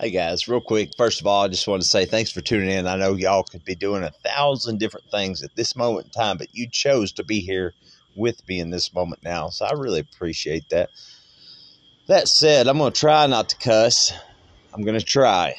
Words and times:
Hey 0.00 0.10
guys, 0.10 0.48
real 0.48 0.60
quick. 0.60 0.90
First 0.96 1.20
of 1.20 1.28
all, 1.28 1.44
I 1.44 1.48
just 1.48 1.68
want 1.68 1.80
to 1.80 1.88
say 1.88 2.06
thanks 2.06 2.32
for 2.32 2.40
tuning 2.40 2.70
in. 2.70 2.88
I 2.88 2.96
know 2.96 3.14
y'all 3.14 3.44
could 3.44 3.64
be 3.64 3.76
doing 3.76 4.02
a 4.02 4.10
thousand 4.10 4.80
different 4.80 5.08
things 5.12 5.44
at 5.44 5.54
this 5.54 5.76
moment 5.76 6.06
in 6.06 6.10
time, 6.10 6.38
but 6.38 6.48
you 6.52 6.68
chose 6.68 7.12
to 7.12 7.24
be 7.24 7.38
here 7.38 7.72
with 8.16 8.46
me 8.48 8.58
in 8.58 8.70
this 8.70 8.92
moment 8.92 9.22
now. 9.22 9.50
So 9.50 9.64
I 9.64 9.72
really 9.74 10.00
appreciate 10.00 10.68
that. 10.70 10.90
That 12.08 12.26
said, 12.26 12.66
I'm 12.66 12.78
going 12.78 12.92
to 12.92 12.98
try 12.98 13.28
not 13.28 13.50
to 13.50 13.56
cuss. 13.56 14.12
I'm 14.74 14.82
going 14.82 14.98
to 14.98 15.04
try. 15.04 15.54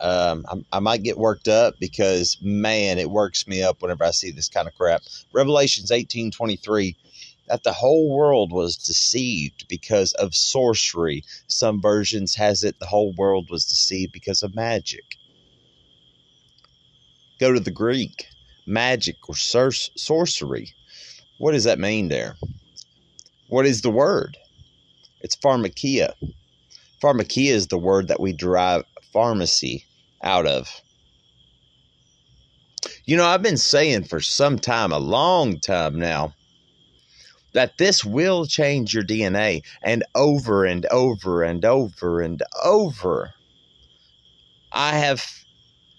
Um, 0.00 0.44
I, 0.48 0.78
I 0.78 0.80
might 0.80 1.04
get 1.04 1.16
worked 1.16 1.46
up 1.46 1.74
because, 1.78 2.36
man, 2.42 2.98
it 2.98 3.10
works 3.10 3.46
me 3.46 3.62
up 3.62 3.80
whenever 3.80 4.02
I 4.02 4.10
see 4.10 4.32
this 4.32 4.48
kind 4.48 4.66
of 4.66 4.74
crap. 4.74 5.02
Revelations 5.32 5.92
18:23 5.92 6.96
that 7.48 7.64
the 7.64 7.72
whole 7.72 8.08
world 8.14 8.52
was 8.52 8.76
deceived 8.76 9.66
because 9.68 10.12
of 10.14 10.34
sorcery. 10.34 11.24
Some 11.46 11.80
versions 11.80 12.34
has 12.34 12.62
it 12.62 12.78
the 12.78 12.86
whole 12.86 13.14
world 13.16 13.48
was 13.50 13.64
deceived 13.64 14.12
because 14.12 14.42
of 14.42 14.54
magic. 14.54 15.16
Go 17.40 17.52
to 17.52 17.60
the 17.60 17.70
Greek, 17.70 18.26
magic 18.66 19.16
or 19.28 19.36
sor- 19.36 19.72
sorcery. 19.72 20.74
What 21.38 21.52
does 21.52 21.64
that 21.64 21.78
mean 21.78 22.08
there? 22.08 22.36
What 23.48 23.64
is 23.64 23.82
the 23.82 23.90
word? 23.90 24.36
It's 25.20 25.36
pharmakeia. 25.36 26.12
Pharmakeia 27.02 27.52
is 27.52 27.68
the 27.68 27.78
word 27.78 28.08
that 28.08 28.20
we 28.20 28.32
derive 28.32 28.84
pharmacy 29.12 29.84
out 30.22 30.46
of. 30.46 30.68
You 33.04 33.16
know, 33.16 33.26
I've 33.26 33.42
been 33.42 33.56
saying 33.56 34.04
for 34.04 34.20
some 34.20 34.58
time, 34.58 34.92
a 34.92 34.98
long 34.98 35.60
time 35.60 35.98
now, 35.98 36.34
that 37.52 37.78
this 37.78 38.04
will 38.04 38.46
change 38.46 38.94
your 38.94 39.04
DNA. 39.04 39.62
And 39.82 40.04
over 40.14 40.64
and 40.64 40.86
over 40.86 41.42
and 41.42 41.64
over 41.64 42.20
and 42.20 42.42
over, 42.62 43.34
I 44.72 44.96
have 44.96 45.24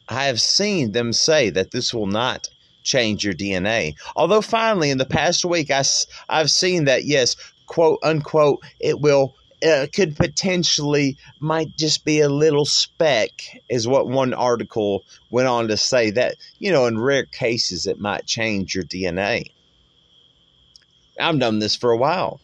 I 0.08 0.26
have 0.26 0.42
seen 0.42 0.92
them 0.92 1.14
say 1.14 1.50
that 1.52 1.72
this 1.72 1.94
will 1.94 2.08
not 2.08 2.50
change 2.84 3.24
your 3.24 3.34
DNA. 3.34 3.94
Although 4.16 4.42
finally, 4.42 4.90
in 4.90 4.98
the 4.98 5.06
past 5.06 5.46
week, 5.46 5.70
I, 5.70 5.84
I've 6.28 6.50
seen 6.50 6.86
that 6.86 7.06
yes, 7.06 7.36
quote 7.68 8.00
unquote, 8.04 8.64
it 8.80 9.00
will 9.00 9.36
uh, 9.68 9.88
could 9.94 10.16
potentially 10.16 11.18
might 11.40 11.76
just 11.78 12.06
be 12.06 12.22
a 12.22 12.30
little 12.30 12.66
speck 12.66 13.32
is 13.70 13.88
what 13.88 14.08
one 14.08 14.34
article 14.34 15.04
went 15.30 15.48
on 15.48 15.68
to 15.68 15.76
say 15.76 16.10
that 16.10 16.36
you 16.60 16.72
know 16.72 16.86
in 16.86 16.98
rare 16.98 17.26
cases 17.26 17.86
it 17.86 18.00
might 18.00 18.26
change 18.26 18.74
your 18.74 18.86
dna 18.86 19.44
I've 21.20 21.36
known 21.36 21.60
this 21.60 21.76
for 21.76 21.92
a 21.92 21.98
while. 21.98 22.40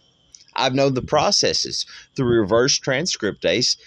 I've 0.55 0.73
known 0.73 0.93
the 0.93 1.01
processes 1.01 1.85
through 2.15 2.39
reverse 2.39 2.79
transcriptase, 2.79 3.77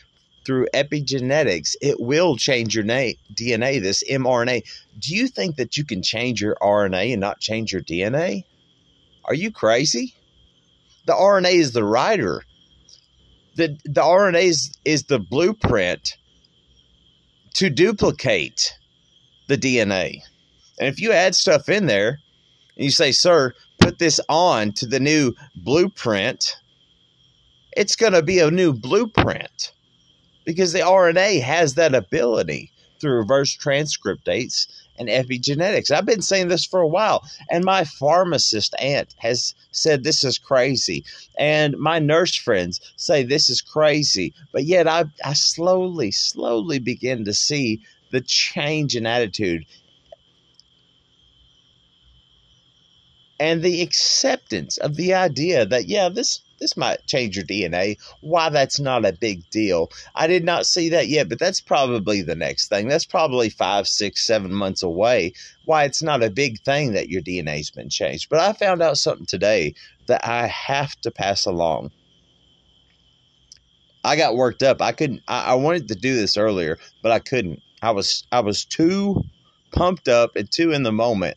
through 0.45 0.69
epigenetics. 0.75 1.77
It 1.81 2.01
will 2.01 2.37
change 2.37 2.75
your 2.75 2.85
DNA, 2.85 3.83
this 3.83 4.05
mRNA. 4.11 4.63
Do 4.99 5.15
you 5.15 5.29
think 5.29 5.57
that 5.57 5.77
you 5.77 5.85
can 5.85 6.03
change 6.03 6.41
your 6.41 6.57
RNA 6.61 7.13
and 7.13 7.21
not 7.21 7.41
change 7.41 7.73
your 7.73 7.83
DNA? 7.83 8.45
Are 9.25 9.35
you 9.35 9.51
crazy? 9.51 10.15
The 11.07 11.13
RNA 11.13 11.55
is 11.55 11.73
the 11.73 11.85
writer. 11.85 12.43
The, 13.57 13.79
the 13.85 14.03
RNA 14.03 14.43
is, 14.43 14.77
is 14.85 15.05
the 15.05 15.19
blueprint 15.19 16.17
to 17.55 17.71
duplicate 17.71 18.75
the 19.49 19.59
DNA. 19.59 20.21
And 20.79 20.89
if 20.89 21.01
you 21.01 21.13
add 21.13 21.35
stuff 21.35 21.69
in 21.69 21.87
there 21.87 22.21
and 22.77 22.85
you 22.85 22.91
say, 22.91 23.11
sir, 23.11 23.53
put 23.89 23.99
this 23.99 24.21
on 24.29 24.71
to 24.71 24.85
the 24.85 25.01
new 25.01 25.33
blueprint, 25.57 26.59
it's 27.73 27.97
going 27.97 28.13
to 28.13 28.21
be 28.21 28.39
a 28.39 28.51
new 28.51 28.71
blueprint 28.71 29.73
because 30.45 30.75
the 30.75 30.81
RNA 30.81 31.41
has 31.41 31.73
that 31.73 31.95
ability 31.95 32.71
through 33.01 33.17
reverse 33.17 33.57
transcriptase 33.57 34.67
and 34.99 35.09
epigenetics. 35.09 35.91
I've 35.91 36.05
been 36.05 36.21
saying 36.21 36.49
this 36.49 36.67
for 36.67 36.81
a 36.81 36.87
while, 36.87 37.27
and 37.51 37.65
my 37.65 37.85
pharmacist 37.85 38.75
aunt 38.79 39.15
has 39.21 39.55
said 39.71 40.05
this 40.05 40.23
is 40.23 40.37
crazy, 40.37 41.03
and 41.39 41.75
my 41.79 41.99
nurse 41.99 42.35
friends 42.35 42.83
say 42.97 43.23
this 43.23 43.49
is 43.49 43.63
crazy, 43.63 44.35
but 44.53 44.65
yet 44.65 44.87
I, 44.87 45.07
I 45.25 45.33
slowly, 45.33 46.11
slowly 46.11 46.79
begin 46.79 47.25
to 47.25 47.33
see 47.33 47.81
the 48.11 48.21
change 48.21 48.97
in 48.97 49.07
attitude 49.07 49.65
and 53.41 53.63
the 53.63 53.83
acceptance 53.83 54.79
of 54.79 54.97
the 54.97 55.15
idea 55.15 55.65
that 55.67 55.87
yeah 55.87 56.09
this 56.09 56.41
this 56.59 56.77
might 56.77 57.07
change 57.07 57.37
your 57.37 57.45
DNA. 57.45 57.97
Why 58.21 58.49
that's 58.49 58.81
not 58.81 59.05
a 59.05 59.13
big 59.13 59.49
deal. 59.51 59.91
I 60.15 60.27
did 60.27 60.45
not 60.45 60.67
see 60.67 60.89
that 60.89 61.09
yet, 61.09 61.29
but 61.29 61.39
that's 61.39 61.61
probably 61.61 62.23
the 62.23 62.35
next 62.35 62.69
thing. 62.69 62.89
That's 62.89 63.05
probably 63.05 63.49
five, 63.49 63.87
six, 63.87 64.27
seven 64.27 64.53
months 64.53 64.83
away. 64.83 65.35
Why 65.67 65.85
it's 65.85 66.03
not 66.03 66.23
a 66.23 66.31
big 66.31 66.61
thing 66.63 66.93
that 66.95 67.09
your 67.09 67.23
DNA's 67.23 67.71
been 67.71 67.91
changed. 67.91 68.29
But 68.29 68.41
I 68.41 68.53
found 68.53 68.83
out 68.83 68.99
something 68.99 69.27
today 69.27 69.75
that 70.09 70.27
I 70.27 70.47
have 70.49 70.97
to 71.03 71.11
pass 71.11 71.47
along. 71.47 71.93
I 74.03 74.17
got 74.17 74.37
worked 74.37 74.63
up. 74.63 74.83
I 74.83 74.93
couldn't 74.93 75.23
I, 75.29 75.53
I 75.53 75.55
wanted 75.55 75.89
to 75.89 75.95
do 75.95 76.17
this 76.17 76.37
earlier, 76.37 76.79
but 77.03 77.13
I 77.13 77.19
couldn't. 77.19 77.63
I 77.83 77.93
was 77.93 78.27
I 78.33 78.41
was 78.41 78.65
too 78.65 79.23
pumped 79.71 80.09
up 80.09 80.35
and 80.35 80.51
too 80.51 80.73
in 80.73 80.83
the 80.83 80.93
moment 80.93 81.37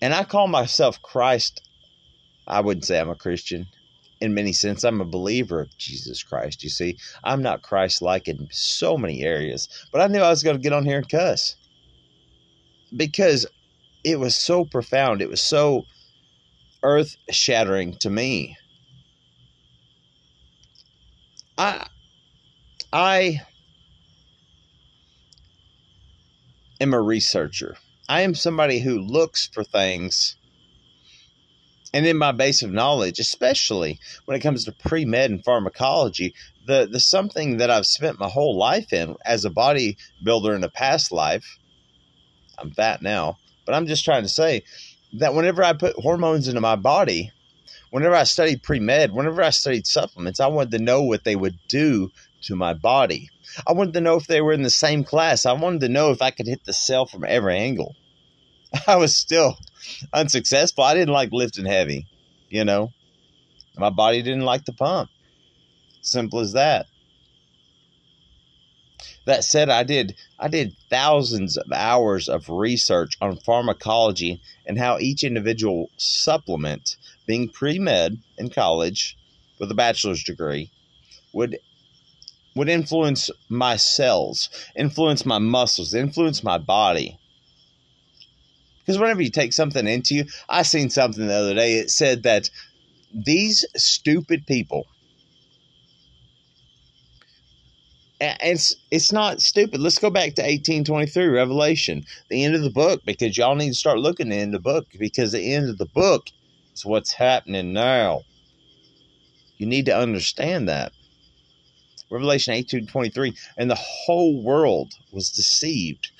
and 0.00 0.14
I 0.14 0.24
call 0.24 0.48
myself 0.48 1.00
Christ. 1.02 1.60
I 2.46 2.60
wouldn't 2.60 2.84
say 2.84 2.98
I'm 2.98 3.10
a 3.10 3.14
Christian 3.14 3.66
in 4.20 4.34
many 4.34 4.52
sense. 4.52 4.84
I'm 4.84 5.00
a 5.00 5.04
believer 5.04 5.60
of 5.60 5.76
Jesus 5.78 6.22
Christ. 6.22 6.62
You 6.62 6.70
see, 6.70 6.96
I'm 7.24 7.42
not 7.42 7.62
Christ 7.62 8.02
like 8.02 8.28
in 8.28 8.48
so 8.50 8.96
many 8.96 9.22
areas, 9.22 9.68
but 9.92 10.00
I 10.00 10.06
knew 10.06 10.20
I 10.20 10.30
was 10.30 10.42
going 10.42 10.56
to 10.56 10.62
get 10.62 10.72
on 10.72 10.84
here 10.84 10.98
and 10.98 11.08
cuss 11.08 11.56
because 12.96 13.46
it 14.04 14.18
was 14.18 14.36
so 14.36 14.64
profound. 14.64 15.20
It 15.20 15.28
was 15.28 15.42
so 15.42 15.86
earth 16.82 17.16
shattering 17.30 17.94
to 17.98 18.10
me. 18.10 18.56
I, 21.56 21.86
I 22.92 23.40
am 26.80 26.94
a 26.94 27.00
researcher. 27.00 27.76
I 28.08 28.22
am 28.22 28.34
somebody 28.34 28.78
who 28.78 28.98
looks 28.98 29.48
for 29.52 29.62
things. 29.62 30.36
And 31.92 32.06
in 32.06 32.16
my 32.16 32.32
base 32.32 32.62
of 32.62 32.70
knowledge, 32.70 33.18
especially 33.18 33.98
when 34.24 34.36
it 34.36 34.40
comes 34.40 34.64
to 34.64 34.72
pre 34.72 35.04
med 35.04 35.30
and 35.30 35.44
pharmacology, 35.44 36.34
the, 36.66 36.88
the 36.90 37.00
something 37.00 37.58
that 37.58 37.70
I've 37.70 37.86
spent 37.86 38.18
my 38.18 38.28
whole 38.28 38.56
life 38.56 38.92
in 38.92 39.16
as 39.24 39.44
a 39.44 39.50
bodybuilder 39.50 40.54
in 40.54 40.64
a 40.64 40.70
past 40.70 41.12
life. 41.12 41.58
I'm 42.58 42.72
fat 42.72 43.02
now, 43.02 43.38
but 43.64 43.74
I'm 43.74 43.86
just 43.86 44.04
trying 44.04 44.22
to 44.22 44.28
say 44.28 44.64
that 45.14 45.34
whenever 45.34 45.62
I 45.62 45.72
put 45.72 45.96
hormones 45.96 46.48
into 46.48 46.60
my 46.60 46.76
body, 46.76 47.32
whenever 47.90 48.14
I 48.14 48.24
studied 48.24 48.62
pre 48.62 48.80
med, 48.80 49.12
whenever 49.12 49.42
I 49.42 49.50
studied 49.50 49.86
supplements, 49.86 50.40
I 50.40 50.46
wanted 50.46 50.72
to 50.72 50.84
know 50.84 51.02
what 51.02 51.24
they 51.24 51.36
would 51.36 51.58
do 51.68 52.10
to 52.42 52.56
my 52.56 52.74
body. 52.74 53.30
I 53.66 53.72
wanted 53.72 53.94
to 53.94 54.00
know 54.00 54.16
if 54.16 54.26
they 54.26 54.40
were 54.40 54.52
in 54.52 54.62
the 54.62 54.70
same 54.70 55.04
class. 55.04 55.46
I 55.46 55.52
wanted 55.52 55.80
to 55.80 55.88
know 55.88 56.10
if 56.10 56.22
I 56.22 56.30
could 56.30 56.46
hit 56.46 56.64
the 56.64 56.72
cell 56.72 57.06
from 57.06 57.24
every 57.24 57.56
angle. 57.56 57.94
I 58.86 58.96
was 58.96 59.16
still 59.16 59.58
unsuccessful. 60.12 60.84
I 60.84 60.94
didn't 60.94 61.14
like 61.14 61.30
lifting 61.32 61.66
heavy, 61.66 62.06
you 62.48 62.64
know. 62.64 62.92
My 63.76 63.90
body 63.90 64.22
didn't 64.22 64.44
like 64.44 64.64
the 64.64 64.72
pump. 64.72 65.10
Simple 66.02 66.40
as 66.40 66.52
that. 66.52 66.86
That 69.26 69.44
said, 69.44 69.68
I 69.68 69.82
did 69.82 70.16
I 70.38 70.48
did 70.48 70.74
thousands 70.88 71.56
of 71.56 71.70
hours 71.70 72.28
of 72.28 72.48
research 72.48 73.12
on 73.20 73.36
pharmacology 73.36 74.40
and 74.66 74.78
how 74.78 74.98
each 74.98 75.22
individual 75.22 75.90
supplement, 75.98 76.96
being 77.26 77.50
pre-med 77.50 78.22
in 78.38 78.48
college 78.48 79.16
with 79.58 79.70
a 79.70 79.74
bachelor's 79.74 80.24
degree, 80.24 80.70
would 81.32 81.58
would 82.58 82.68
influence 82.68 83.30
my 83.48 83.76
cells, 83.76 84.48
influence 84.76 85.24
my 85.24 85.38
muscles, 85.38 85.94
influence 85.94 86.42
my 86.42 86.58
body. 86.58 87.16
Because 88.80 88.98
whenever 88.98 89.22
you 89.22 89.30
take 89.30 89.52
something 89.52 89.86
into 89.86 90.14
you, 90.14 90.24
I 90.48 90.62
seen 90.62 90.90
something 90.90 91.26
the 91.26 91.34
other 91.34 91.54
day. 91.54 91.74
It 91.74 91.90
said 91.90 92.24
that 92.24 92.50
these 93.14 93.64
stupid 93.76 94.46
people, 94.46 94.86
it's 98.20 98.74
it's 98.90 99.12
not 99.12 99.40
stupid. 99.40 99.80
Let's 99.80 99.98
go 99.98 100.10
back 100.10 100.34
to 100.34 100.44
eighteen 100.44 100.84
twenty 100.84 101.06
three, 101.06 101.26
Revelation, 101.26 102.04
the 102.28 102.42
end 102.44 102.56
of 102.56 102.62
the 102.62 102.70
book, 102.70 103.02
because 103.04 103.36
y'all 103.36 103.54
need 103.54 103.68
to 103.68 103.74
start 103.74 103.98
looking 103.98 104.32
in 104.32 104.50
the 104.50 104.58
book 104.58 104.86
because 104.98 105.30
the 105.30 105.54
end 105.54 105.70
of 105.70 105.78
the 105.78 105.86
book 105.86 106.26
is 106.74 106.84
what's 106.84 107.12
happening 107.12 107.72
now. 107.72 108.22
You 109.58 109.66
need 109.66 109.86
to 109.86 109.96
understand 109.96 110.68
that. 110.68 110.92
Revelation 112.10 112.54
18 112.54 112.86
23, 112.86 113.34
and 113.58 113.70
the 113.70 113.76
whole 113.76 114.42
world 114.42 114.94
was 115.12 115.30
deceived 115.30 116.10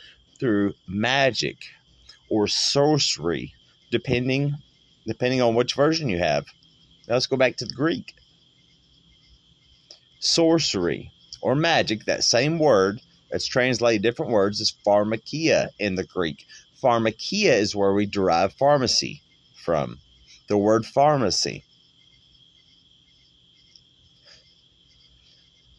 through 0.41 0.75
magic 0.87 1.57
or 2.31 2.47
sorcery, 2.49 3.55
depending 3.91 4.55
depending 5.07 5.41
on 5.43 5.55
which 5.55 5.75
version 5.75 6.09
you 6.09 6.19
have. 6.19 6.47
Now 7.09 7.15
let's 7.15 7.27
go 7.27 7.37
back 7.37 7.57
to 7.59 7.67
the 7.67 7.75
Greek. 7.75 8.15
sorcery 10.21 11.13
or 11.41 11.55
magic, 11.55 12.05
that 12.07 12.25
same 12.25 12.59
word 12.59 13.01
that's 13.31 13.47
translated 13.47 14.03
different 14.03 14.33
words 14.33 14.61
is 14.61 14.75
pharmakeia 14.87 15.69
in 15.79 15.95
the 15.95 16.05
Greek. 16.05 16.47
Pharmakeia 16.83 17.53
is 17.53 17.77
where 17.77 17.93
we 17.93 18.07
derive 18.07 18.53
pharmacy 18.55 19.23
from. 19.65 19.99
The 20.49 20.59
word 20.59 20.87
pharmacy. 20.87 21.65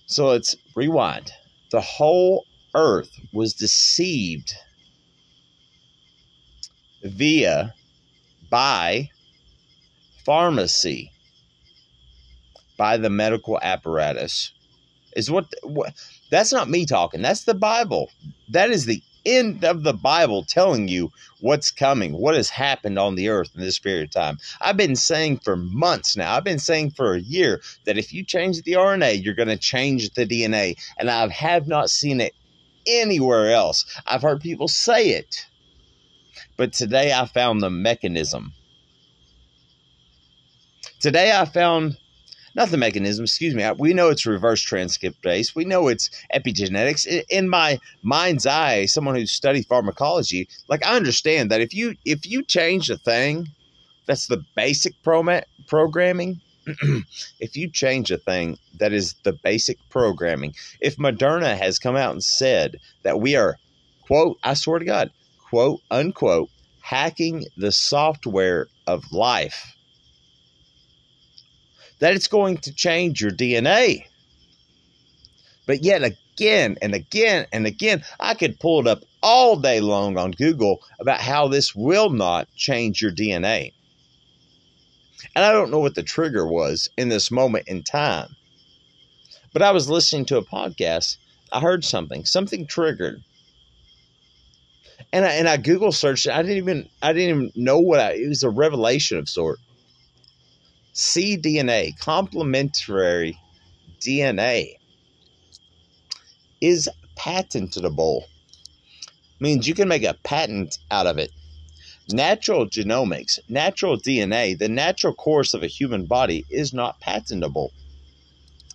So 0.10 0.26
let's 0.30 0.56
rewind. 0.76 1.32
The 1.70 1.82
whole 1.82 2.46
earth 2.74 3.12
was 3.32 3.54
deceived 3.54 4.56
via 7.04 7.76
by 8.50 9.12
pharmacy 10.26 11.12
by 12.76 12.98
the 12.98 13.12
medical 13.12 13.60
apparatus. 13.62 14.52
Is 15.16 15.30
what, 15.30 15.46
what 15.62 15.94
that's 16.32 16.52
not 16.52 16.70
me 16.70 16.88
talking. 16.88 17.22
That's 17.22 17.44
the 17.44 17.54
bible. 17.54 18.10
That 18.50 18.72
is 18.72 18.86
the 18.86 19.04
end 19.26 19.64
of 19.64 19.84
the 19.84 19.94
bible 19.94 20.44
telling 20.44 20.88
you 20.88 21.12
what's 21.40 21.72
coming 21.72 22.14
what 22.14 22.36
has 22.36 22.50
happened 22.50 22.98
on 23.00 23.16
the 23.16 23.30
earth 23.30 23.52
in 23.56 23.62
this 23.62 23.80
period 23.80 24.04
of 24.04 24.12
time. 24.12 24.38
I've 24.62 24.78
been 24.78 24.96
saying 24.96 25.40
for 25.40 25.56
months 25.56 26.16
now 26.18 26.36
i've 26.36 26.44
been 26.44 26.60
saying 26.60 26.92
for 26.92 27.14
a 27.14 27.20
year 27.22 27.62
that 27.86 27.98
if 27.98 28.14
you 28.14 28.24
change 28.24 28.62
the 28.62 28.74
rna 28.74 29.24
you're 29.24 29.34
going 29.34 29.50
to 29.50 29.58
change 29.58 30.10
the 30.12 30.26
dna 30.26 30.76
and 30.98 31.10
i 31.10 31.28
have 31.30 31.68
not 31.68 31.90
seen 31.90 32.22
it 32.22 32.34
anywhere 32.88 33.52
else. 33.52 33.86
I've 34.08 34.22
heard 34.22 34.42
people 34.42 34.68
say 34.68 35.10
it 35.10 35.46
but 36.58 36.74
today 36.74 37.14
i 37.14 37.26
found 37.26 37.62
the 37.62 37.70
mechanism. 37.70 38.54
Today 41.00 41.32
i 41.32 41.46
found 41.46 41.98
not 42.56 42.70
the 42.70 42.78
mechanism, 42.78 43.26
excuse 43.26 43.56
me. 43.56 43.70
We 43.78 43.94
know 43.94 44.10
it's 44.10 44.26
reverse 44.26 44.64
transcriptase. 44.66 45.56
We 45.56 45.66
know 45.66 45.88
it's 45.88 46.10
epigenetics. 46.34 47.24
In 47.30 47.50
my 47.50 47.80
mind's 48.02 48.46
eye, 48.46 48.86
someone 48.86 49.16
who's 49.16 49.32
studied 49.32 49.68
pharmacology, 49.68 50.48
like 50.68 50.86
I 50.86 50.96
understand 50.96 51.52
that 51.52 51.62
if 51.62 51.74
you 51.74 51.96
if 52.06 52.26
you 52.26 52.44
change 52.44 52.90
a 52.90 52.98
thing, 52.98 53.48
that's 54.06 54.28
the 54.28 54.44
basic 54.56 54.94
pro- 55.04 55.42
programming. 55.68 56.42
if 57.40 57.56
you 57.56 57.70
change 57.70 58.12
a 58.12 58.18
thing 58.18 58.58
that 58.80 58.94
is 58.94 59.16
the 59.24 59.34
basic 59.34 59.78
programming, 59.90 60.54
if 60.80 60.98
Moderna 60.98 61.58
has 61.58 61.80
come 61.80 61.96
out 61.96 62.12
and 62.12 62.24
said 62.24 62.78
that 63.04 63.20
we 63.20 63.36
are, 63.36 63.58
quote, 64.06 64.38
I 64.44 64.54
swear 64.54 64.80
to 64.80 64.86
God, 64.86 65.12
quote, 65.50 65.82
unquote, 65.90 66.50
hacking 66.82 67.46
the 67.58 67.72
software 67.72 68.68
of 68.88 69.12
life 69.12 69.76
that 72.00 72.14
it's 72.14 72.28
going 72.28 72.58
to 72.58 72.74
change 72.74 73.22
your 73.22 73.32
DNA. 73.32 74.06
But 75.66 75.84
yet 75.84 76.02
again 76.04 76.78
and 76.82 76.96
again 76.96 77.46
and 77.52 77.68
again, 77.68 78.04
I 78.20 78.34
could 78.34 78.60
pull 78.60 78.80
it 78.82 78.88
up 78.88 79.04
all 79.22 79.58
day 79.58 79.82
long 79.82 80.18
on 80.18 80.32
Google 80.32 80.82
about 81.00 81.22
how 81.22 81.48
this 81.48 81.76
will 81.76 82.10
not 82.10 82.48
change 82.56 83.02
your 83.02 83.12
DNA. 83.12 83.74
And 85.36 85.46
I 85.46 85.52
don't 85.52 85.70
know 85.70 85.80
what 85.80 85.96
the 85.96 86.04
trigger 86.04 86.48
was 86.48 86.90
in 86.98 87.10
this 87.10 87.30
moment 87.30 87.68
in 87.68 87.84
time. 87.84 88.36
But 89.52 89.62
I 89.62 89.72
was 89.72 89.90
listening 89.90 90.26
to 90.26 90.38
a 90.38 90.46
podcast. 90.46 91.18
I 91.52 91.60
heard 91.60 91.84
something. 91.84 92.26
Something 92.26 92.66
triggered. 92.66 93.24
And 95.12 95.26
I, 95.26 95.34
and 95.34 95.50
I 95.50 95.58
Google 95.58 95.92
searched. 95.92 96.28
I 96.28 96.42
didn't 96.42 96.58
even 96.58 96.90
I 97.02 97.14
didn't 97.14 97.30
even 97.30 97.52
know 97.56 97.80
what 97.80 98.00
I, 98.00 98.12
it 98.14 98.30
was 98.30 98.44
a 98.44 98.50
revelation 98.50 99.18
of 99.18 99.28
sort 99.28 99.60
cDNA, 100.94 101.98
complementary 102.00 103.40
DNA, 104.00 104.76
is 106.62 106.90
patentable. 107.16 108.26
Means 109.40 109.68
you 109.68 109.74
can 109.74 109.88
make 109.88 110.04
a 110.04 110.16
patent 110.24 110.78
out 110.92 111.08
of 111.08 111.18
it. 111.18 111.32
Natural 112.12 112.66
genomics, 112.68 113.40
natural 113.48 113.98
DNA, 113.98 114.58
the 114.58 114.68
natural 114.68 115.14
course 115.14 115.54
of 115.54 115.64
a 115.64 115.68
human 115.68 116.06
body 116.06 116.46
is 116.50 116.74
not 116.74 117.00
patentable. 117.00 117.72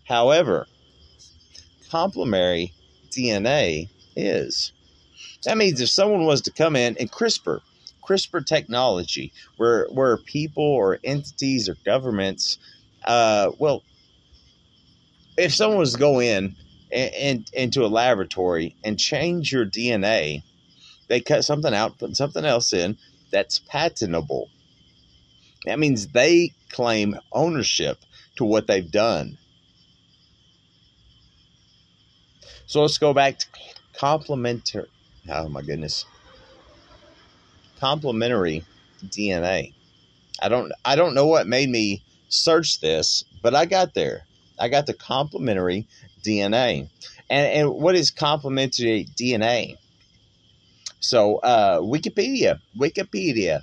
However, 0.05 0.66
complementary 1.90 2.72
DNA 3.11 3.88
is. 4.16 4.72
That 5.44 5.58
means 5.58 5.81
if 5.81 5.90
someone 5.90 6.25
was 6.25 6.40
to 6.43 6.52
come 6.52 6.76
in 6.76 6.96
and 6.99 7.11
CRISPR, 7.11 7.61
CRISPR 8.06 8.44
technology, 8.44 9.32
where 9.56 9.86
where 9.90 10.16
people 10.18 10.64
or 10.64 10.98
entities 11.04 11.68
or 11.68 11.76
governments, 11.84 12.58
uh, 13.04 13.50
well, 13.58 13.82
if 15.36 15.54
someone 15.54 15.78
was 15.78 15.94
to 15.94 15.98
go 15.98 16.20
in 16.20 16.54
and, 16.92 17.14
and 17.14 17.50
into 17.52 17.84
a 17.84 17.88
laboratory 17.88 18.76
and 18.84 18.98
change 18.98 19.52
your 19.52 19.66
DNA, 19.66 20.42
they 21.08 21.20
cut 21.20 21.44
something 21.44 21.74
out, 21.74 21.98
put 21.98 22.16
something 22.16 22.44
else 22.44 22.72
in 22.72 22.96
that's 23.30 23.58
patentable. 23.58 24.48
That 25.66 25.78
means 25.78 26.08
they 26.08 26.52
claim 26.70 27.18
ownership 27.32 27.98
to 28.36 28.44
what 28.44 28.66
they've 28.66 28.90
done. 28.90 29.38
So 32.66 32.82
let's 32.82 32.98
go 32.98 33.14
back 33.14 33.38
to 33.38 33.46
complementary. 33.94 34.88
Oh 35.28 35.48
my 35.48 35.62
goodness 35.62 36.04
complementary 37.84 38.64
DNA. 39.08 39.75
I 40.40 40.48
don't 40.48 40.72
I 40.86 40.96
don't 40.96 41.14
know 41.14 41.26
what 41.26 41.46
made 41.46 41.69
me 41.69 42.02
search 42.31 42.81
this, 42.81 43.26
but 43.42 43.54
I 43.54 43.66
got 43.66 43.92
there. 43.92 44.22
I 44.58 44.69
got 44.70 44.86
the 44.86 44.94
complementary 44.94 45.86
DNA. 46.22 46.88
And 47.28 47.46
and 47.56 47.75
what 47.75 47.94
is 47.94 48.10
complementary 48.10 49.06
DNA? 49.20 49.76
So 51.00 51.36
uh, 51.40 51.81
Wikipedia, 51.81 52.58
Wikipedia 52.75 53.60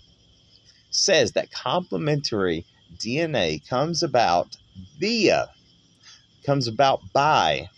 says 0.91 1.31
that 1.31 1.49
complementary 1.49 2.63
DNA 2.97 3.67
comes 3.67 4.03
about 4.03 4.55
via, 4.99 5.49
comes 6.45 6.67
about 6.67 7.01
by 7.11 7.69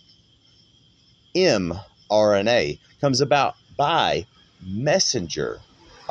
mRNA, 1.34 2.80
comes 3.00 3.22
about 3.22 3.56
by 3.78 4.25
messenger 4.62 5.62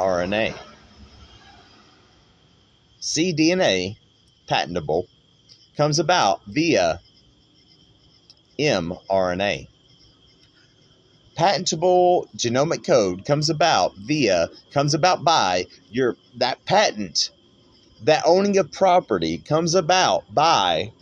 RNA. 0.02 0.52
cDNA, 3.00 3.96
patentable, 4.48 5.06
comes 5.76 6.00
about 6.00 6.40
via 6.46 7.00
mRNA. 8.58 9.68
Patentable 11.36 12.28
genomic 12.36 12.84
code 12.84 13.24
comes 13.24 13.48
about 13.48 13.94
via, 13.96 14.48
comes 14.72 14.92
about 14.92 15.24
by 15.24 15.66
your 15.90 16.16
that 16.36 16.64
patent, 16.64 17.30
that 18.02 18.24
owning 18.26 18.58
of 18.58 18.72
property 18.72 19.38
comes 19.38 19.76
about 19.76 20.24
by 20.34 20.92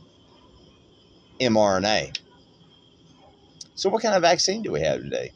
mRNA. 1.40 2.18
So, 3.74 3.88
what 3.88 4.02
kind 4.02 4.14
of 4.14 4.20
vaccine 4.20 4.62
do 4.62 4.70
we 4.70 4.80
have 4.82 5.00
today? 5.00 5.32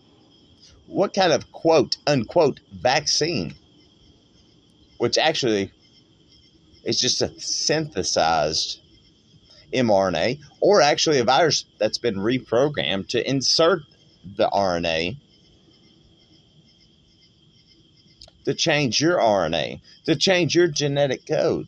What 0.87 1.15
kind 1.15 1.33
of 1.33 1.51
quote 1.53 1.97
unquote 2.07 2.61
vaccine, 2.73 3.55
which 4.99 5.19
actually 5.19 5.73
is 6.85 7.01
just 7.01 7.23
a 7.23 7.39
synthesized 7.41 8.81
mRNA, 9.73 10.39
or 10.61 10.81
actually 10.81 11.19
a 11.19 11.25
virus 11.25 11.65
that's 11.79 11.99
been 11.99 12.17
reprogrammed 12.17 13.09
to 13.09 13.29
insert 13.29 13.83
the 14.37 14.49
RNA 14.49 15.17
to 18.45 18.55
change 18.55 19.01
your 19.01 19.19
RNA, 19.19 19.81
to 20.05 20.17
change 20.17 20.55
your 20.55 20.69
genetic 20.69 21.27
code. 21.27 21.67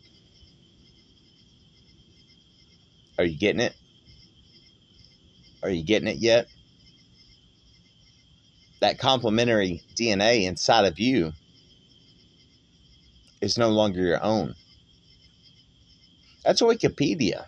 Are 3.18 3.25
you 3.25 3.38
getting 3.38 3.61
it? 3.61 3.75
Are 5.62 5.70
you 5.70 5.82
getting 5.82 6.08
it 6.08 6.18
yet? 6.18 6.49
That 8.80 8.99
complementary 8.99 9.83
DNA 9.99 10.45
inside 10.45 10.85
of 10.85 10.99
you 10.99 11.33
is 13.40 13.59
no 13.59 13.71
longer 13.71 14.00
your 14.00 14.23
own. 14.23 14.54
That's 16.45 16.62
Wikipedia. 16.62 17.47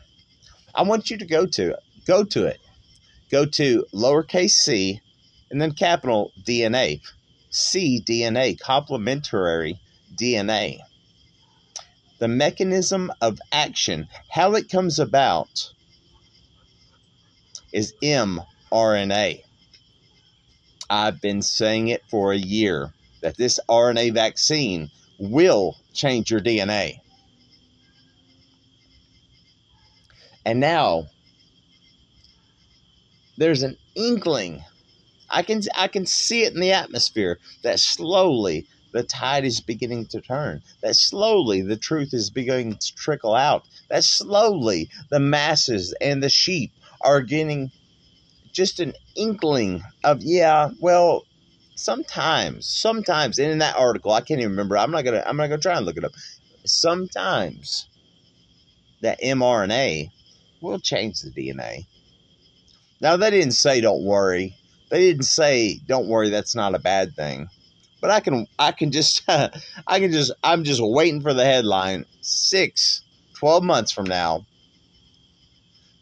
I 0.75 0.83
want 0.83 1.11
you 1.11 1.19
to 1.19 1.27
go 1.27 1.47
to 1.47 1.71
it. 1.71 1.81
Go 2.07 2.25
to 2.25 2.47
it. 2.47 2.59
Go 3.31 3.45
to 3.47 3.87
lowercase 3.93 4.51
c 4.51 5.01
and 5.51 5.61
then 5.61 5.73
capital 5.73 6.33
DNA. 6.47 7.01
C 7.51 8.03
DNA, 8.07 8.59
complementary 8.59 9.81
DNA. 10.15 10.79
The 12.19 12.29
mechanism 12.29 13.13
of 13.21 13.39
action, 13.53 14.09
how 14.31 14.55
it 14.55 14.69
comes 14.69 14.99
about, 14.99 15.73
is 17.73 17.95
mRNA. 18.03 19.43
I've 20.90 21.21
been 21.21 21.42
saying 21.42 21.88
it 21.88 22.02
for 22.11 22.33
a 22.33 22.38
year 22.38 22.92
that 23.21 23.37
this 23.37 23.61
RNA 23.68 24.14
vaccine 24.14 24.90
will 25.18 25.76
change 25.92 26.30
your 26.30 26.40
DNA. 26.40 27.00
And 30.47 30.61
now, 30.61 31.09
there's 33.37 33.62
an 33.62 33.76
inkling. 33.95 34.64
I 35.28 35.42
can 35.42 35.61
I 35.76 35.88
can 35.88 36.07
see 36.07 36.45
it 36.45 36.54
in 36.54 36.61
the 36.61 36.73
atmosphere 36.73 37.38
that 37.62 37.80
slowly 37.80 38.66
the 38.92 39.02
tide 39.02 39.45
is 39.45 39.61
beginning 39.61 40.07
to 40.07 40.21
turn. 40.21 40.62
That 40.80 40.97
slowly 40.97 41.61
the 41.61 41.76
truth 41.76 42.14
is 42.14 42.30
beginning 42.30 42.76
to 42.76 42.95
trickle 42.95 43.35
out. 43.35 43.64
That 43.90 44.04
slowly 44.04 44.88
the 45.11 45.21
masses 45.21 45.95
and 46.00 46.23
the 46.23 46.30
sheep 46.30 46.73
are 47.00 47.21
getting 47.21 47.71
just 48.59 48.81
an 48.81 48.93
inkling 49.15 49.85
of 50.03 50.19
yeah, 50.21 50.71
well, 50.81 51.23
sometimes, 51.77 52.67
sometimes 52.67 53.38
and 53.38 53.53
in 53.53 53.59
that 53.59 53.77
article, 53.77 54.11
I 54.12 54.21
can't 54.21 54.41
even 54.41 54.50
remember. 54.50 54.77
I'm 54.77 54.91
not 54.91 55.05
gonna 55.05 55.23
I'm 55.25 55.37
not 55.37 55.47
gonna 55.47 55.62
try 55.62 55.77
and 55.77 55.87
look 55.87 55.97
it 55.97 56.05
up. 56.05 56.11
Sometimes 56.67 57.87
that 59.00 59.21
mRNA 59.23 60.09
will 60.61 60.81
change 60.81 61.21
the 61.21 61.31
DNA. 61.31 61.87
Now 63.00 63.17
they 63.17 63.31
didn't 63.31 63.53
say 63.53 63.81
don't 63.81 64.05
worry. 64.05 64.57
They 64.91 65.09
didn't 65.09 65.27
say 65.27 65.79
don't 65.87 66.09
worry, 66.09 66.29
that's 66.29 66.57
not 66.57 66.75
a 66.75 66.81
bad 66.81 67.15
thing. 67.15 67.47
But 68.00 68.11
I 68.11 68.19
can 68.19 68.49
I 68.59 68.73
can 68.73 68.91
just 68.91 69.23
I 69.29 70.00
can 70.00 70.11
just 70.11 70.35
I'm 70.43 70.65
just 70.65 70.81
waiting 70.83 71.23
for 71.23 71.33
the 71.33 71.45
headline 71.45 72.07
six, 72.23 73.03
12 73.38 73.62
months 73.62 73.93
from 73.93 74.07
now 74.07 74.45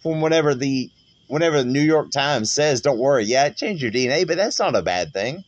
from 0.03 0.23
whenever 0.23 0.55
the 0.55 0.91
whenever 1.29 1.59
the 1.59 1.69
New 1.69 1.81
York 1.81 2.11
Times 2.11 2.51
says 2.51 2.81
don't 2.81 2.99
worry, 2.99 3.25
yeah, 3.25 3.49
change 3.49 3.83
your 3.83 3.93
DNA, 3.93 4.27
but 4.27 4.37
that's 4.37 4.59
not 4.59 4.77
a 4.77 4.83
bad 4.83 5.13
thing. 5.13 5.45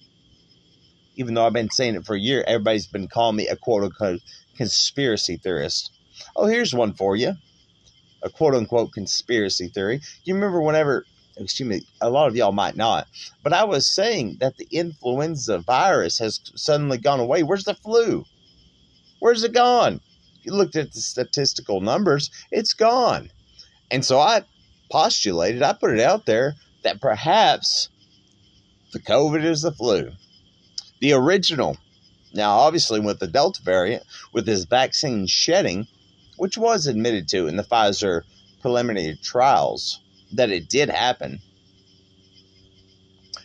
Even 1.17 1.35
though 1.35 1.47
I've 1.47 1.53
been 1.53 1.71
saying 1.71 1.97
it 1.97 2.07
for 2.07 2.15
a 2.15 2.21
year, 2.21 2.45
everybody's 2.47 2.87
been 2.87 3.09
calling 3.09 3.37
me 3.37 3.49
a 3.49 3.57
quote 3.57 3.83
unquote 3.83 4.21
conspiracy 4.57 5.37
theorist. 5.37 5.91
Oh, 6.37 6.47
here's 6.47 6.75
one 6.75 6.95
for 6.95 7.17
you. 7.17 7.35
A 8.23 8.31
quote 8.31 8.55
unquote 8.55 8.93
conspiracy 8.93 9.69
theory. 9.69 10.01
You 10.25 10.35
remember 10.35 10.61
whenever 10.61 11.05
excuse 11.37 11.69
me, 11.69 11.83
a 12.01 12.11
lot 12.11 12.29
of 12.29 12.37
y'all 12.37 12.53
might 12.53 12.77
not, 12.77 13.07
but 13.43 13.53
I 13.53 13.65
was 13.65 13.87
saying 13.87 14.39
that 14.41 14.57
the 14.57 14.67
influenza 14.73 15.59
virus 15.59 16.19
has 16.19 16.41
suddenly 16.57 16.99
gone 16.99 17.21
away. 17.21 17.43
Where's 17.43 17.65
the 17.65 17.75
flu? 17.75 18.25
Where's 19.21 19.45
it 19.45 19.53
gone? 19.53 20.01
You 20.43 20.53
looked 20.53 20.77
at 20.77 20.93
the 20.93 21.01
statistical 21.01 21.81
numbers, 21.81 22.31
it's 22.51 22.75
gone. 22.75 23.31
And 23.91 24.05
so 24.05 24.19
I 24.19 24.43
postulated, 24.91 25.63
I 25.63 25.73
put 25.73 25.93
it 25.93 26.01
out 26.01 26.27
there 26.27 26.55
that 26.83 27.01
perhaps 27.01 27.89
the 28.93 28.99
COVID 28.99 29.45
is 29.45 29.63
the 29.63 29.73
flu. 29.73 30.13
The 31.01 31.13
original. 31.13 31.77
Now, 32.33 32.59
obviously, 32.59 33.01
with 33.01 33.21
the 33.21 33.27
Delta 33.27 33.63
variant, 33.63 34.05
with 34.33 34.47
this 34.47 34.65
vaccine 34.65 35.27
shedding, 35.27 35.87
which 36.37 36.59
was 36.59 36.87
admitted 36.87 37.29
to 37.29 37.47
in 37.47 37.57
the 37.57 37.63
Pfizer 37.63 38.23
preliminary 38.61 39.19
trials, 39.23 40.01
that 40.33 40.51
it 40.51 40.69
did 40.69 40.89
happen. 40.89 41.41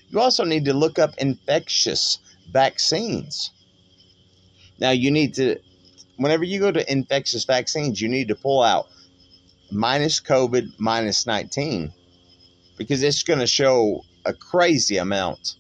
You 0.09 0.19
also 0.19 0.43
need 0.43 0.65
to 0.65 0.73
look 0.73 0.99
up 0.99 1.15
infectious 1.17 2.19
vaccines. 2.51 3.51
Now, 4.79 4.91
you 4.91 5.11
need 5.11 5.33
to, 5.35 5.59
whenever 6.17 6.43
you 6.43 6.59
go 6.59 6.71
to 6.71 6.91
infectious 6.91 7.45
vaccines, 7.45 8.01
you 8.01 8.09
need 8.09 8.27
to 8.27 8.35
pull 8.35 8.61
out 8.61 8.87
minus 9.73 10.19
COVID, 10.19 10.79
minus 10.79 11.25
19, 11.25 11.93
because 12.77 13.03
it's 13.03 13.23
going 13.23 13.39
to 13.39 13.47
show 13.47 14.03
a 14.25 14.33
crazy 14.33 14.97
amount, 14.97 15.55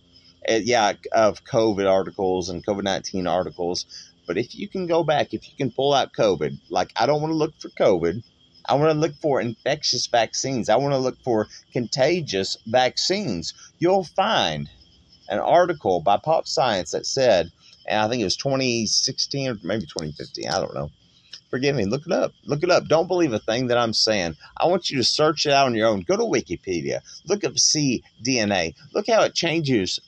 uh, 0.49 0.59
yeah, 0.63 0.93
of 1.11 1.43
COVID 1.43 1.89
articles 1.89 2.49
and 2.49 2.65
COVID 2.65 2.83
19 2.83 3.27
articles. 3.27 3.85
But 4.25 4.37
if 4.37 4.55
you 4.55 4.69
can 4.69 4.87
go 4.87 5.03
back, 5.03 5.33
if 5.33 5.49
you 5.49 5.55
can 5.57 5.71
pull 5.71 5.93
out 5.93 6.13
COVID, 6.13 6.57
like 6.69 6.91
I 6.95 7.05
don't 7.05 7.21
want 7.21 7.31
to 7.31 7.37
look 7.37 7.59
for 7.59 7.69
COVID, 7.69 8.23
I 8.65 8.75
want 8.75 8.91
to 8.91 8.99
look 8.99 9.15
for 9.21 9.41
infectious 9.41 10.07
vaccines. 10.07 10.69
I 10.69 10.77
want 10.77 10.93
to 10.93 10.97
look 10.97 11.21
for 11.23 11.47
contagious 11.73 12.57
vaccines. 12.65 13.53
You'll 13.79 14.05
find 14.05 14.69
an 15.27 15.39
article 15.39 15.99
by 15.99 16.17
Pop 16.17 16.47
Science 16.47 16.91
that 16.91 17.05
said, 17.05 17.51
and 17.87 17.99
I 17.99 18.07
think 18.07 18.21
it 18.21 18.25
was 18.25 18.37
2016 18.37 19.49
or 19.49 19.57
maybe 19.63 19.85
2015, 19.85 20.47
I 20.47 20.59
don't 20.59 20.73
know. 20.73 20.89
Forgive 21.53 21.75
me, 21.75 21.85
look 21.85 22.07
it 22.07 22.11
up. 22.11 22.33
Look 22.45 22.63
it 22.63 22.71
up. 22.71 22.87
Don't 22.87 23.07
believe 23.07 23.31
a 23.31 23.37
thing 23.37 23.67
that 23.67 23.77
I'm 23.77 23.93
saying. 23.93 24.35
I 24.57 24.65
want 24.65 24.89
you 24.89 24.97
to 24.97 25.03
search 25.03 25.45
it 25.45 25.51
out 25.51 25.67
on 25.67 25.75
your 25.75 25.87
own. 25.87 26.01
Go 26.01 26.17
to 26.17 26.23
Wikipedia. 26.23 27.01
Look 27.27 27.43
up 27.43 27.53
cDNA. 27.53 28.73
Look 28.95 29.05
how 29.07 29.21
it 29.21 29.35
changes 29.35 29.99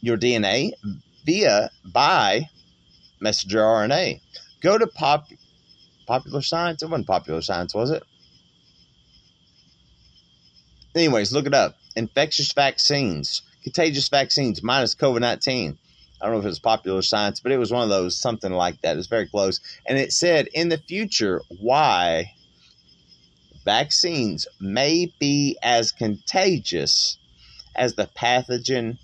your 0.00 0.16
DNA 0.16 0.70
via 1.24 1.70
by 1.84 2.50
messenger 3.18 3.58
RNA. 3.58 4.20
Go 4.60 4.78
to 4.78 4.86
pop 4.86 5.26
Popular 6.06 6.40
Science? 6.40 6.84
It 6.84 6.88
wasn't 6.88 7.08
Popular 7.08 7.42
Science, 7.42 7.74
was 7.74 7.90
it? 7.90 8.04
Anyways, 10.94 11.32
look 11.32 11.48
it 11.48 11.54
up. 11.54 11.74
Infectious 11.96 12.52
vaccines, 12.52 13.42
contagious 13.64 14.08
vaccines 14.08 14.62
minus 14.62 14.94
COVID 14.94 15.20
19. 15.20 15.78
I 16.24 16.28
don't 16.28 16.36
know 16.36 16.40
if 16.40 16.46
it 16.46 16.48
was 16.48 16.58
Popular 16.58 17.02
Science, 17.02 17.38
but 17.38 17.52
it 17.52 17.58
was 17.58 17.70
one 17.70 17.82
of 17.82 17.90
those, 17.90 18.16
something 18.16 18.50
like 18.50 18.80
that. 18.80 18.96
It's 18.96 19.08
very 19.08 19.26
close. 19.26 19.60
And 19.84 19.98
it 19.98 20.10
said 20.10 20.48
in 20.54 20.70
the 20.70 20.78
future 20.78 21.42
why 21.60 22.32
vaccines 23.62 24.46
may 24.58 25.12
be 25.20 25.58
as 25.62 25.92
contagious 25.92 27.18
as 27.76 27.94
the 27.94 28.08
pathogen 28.16 28.96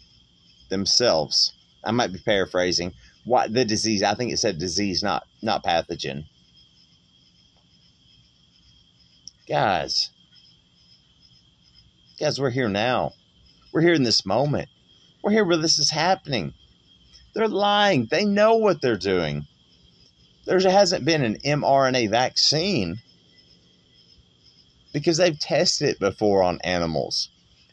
themselves. 0.70 1.52
I 1.84 1.90
might 1.90 2.10
be 2.10 2.20
paraphrasing. 2.20 2.94
Why 3.26 3.48
the 3.48 3.66
disease? 3.66 4.02
I 4.02 4.14
think 4.14 4.32
it 4.32 4.38
said 4.38 4.58
disease, 4.58 5.02
not 5.02 5.26
not 5.42 5.62
pathogen. 5.62 6.24
Guys, 9.46 10.08
guys, 12.18 12.40
we're 12.40 12.48
here 12.48 12.70
now. 12.70 13.12
We're 13.74 13.82
here 13.82 13.92
in 13.92 14.04
this 14.04 14.24
moment. 14.24 14.70
We're 15.22 15.32
here 15.32 15.44
where 15.44 15.58
this 15.58 15.78
is 15.78 15.90
happening. 15.90 16.54
They're 17.34 17.48
lying. 17.48 18.06
They 18.10 18.24
know 18.24 18.56
what 18.56 18.80
they're 18.80 18.96
doing. 18.96 19.46
There 20.46 20.58
hasn't 20.58 21.04
been 21.04 21.22
an 21.22 21.36
mRNA 21.44 22.10
vaccine 22.10 22.98
because 24.92 25.18
they've 25.18 25.38
tested 25.38 25.90
it 25.90 26.00
before 26.00 26.42
on 26.42 26.60
animals 26.62 27.28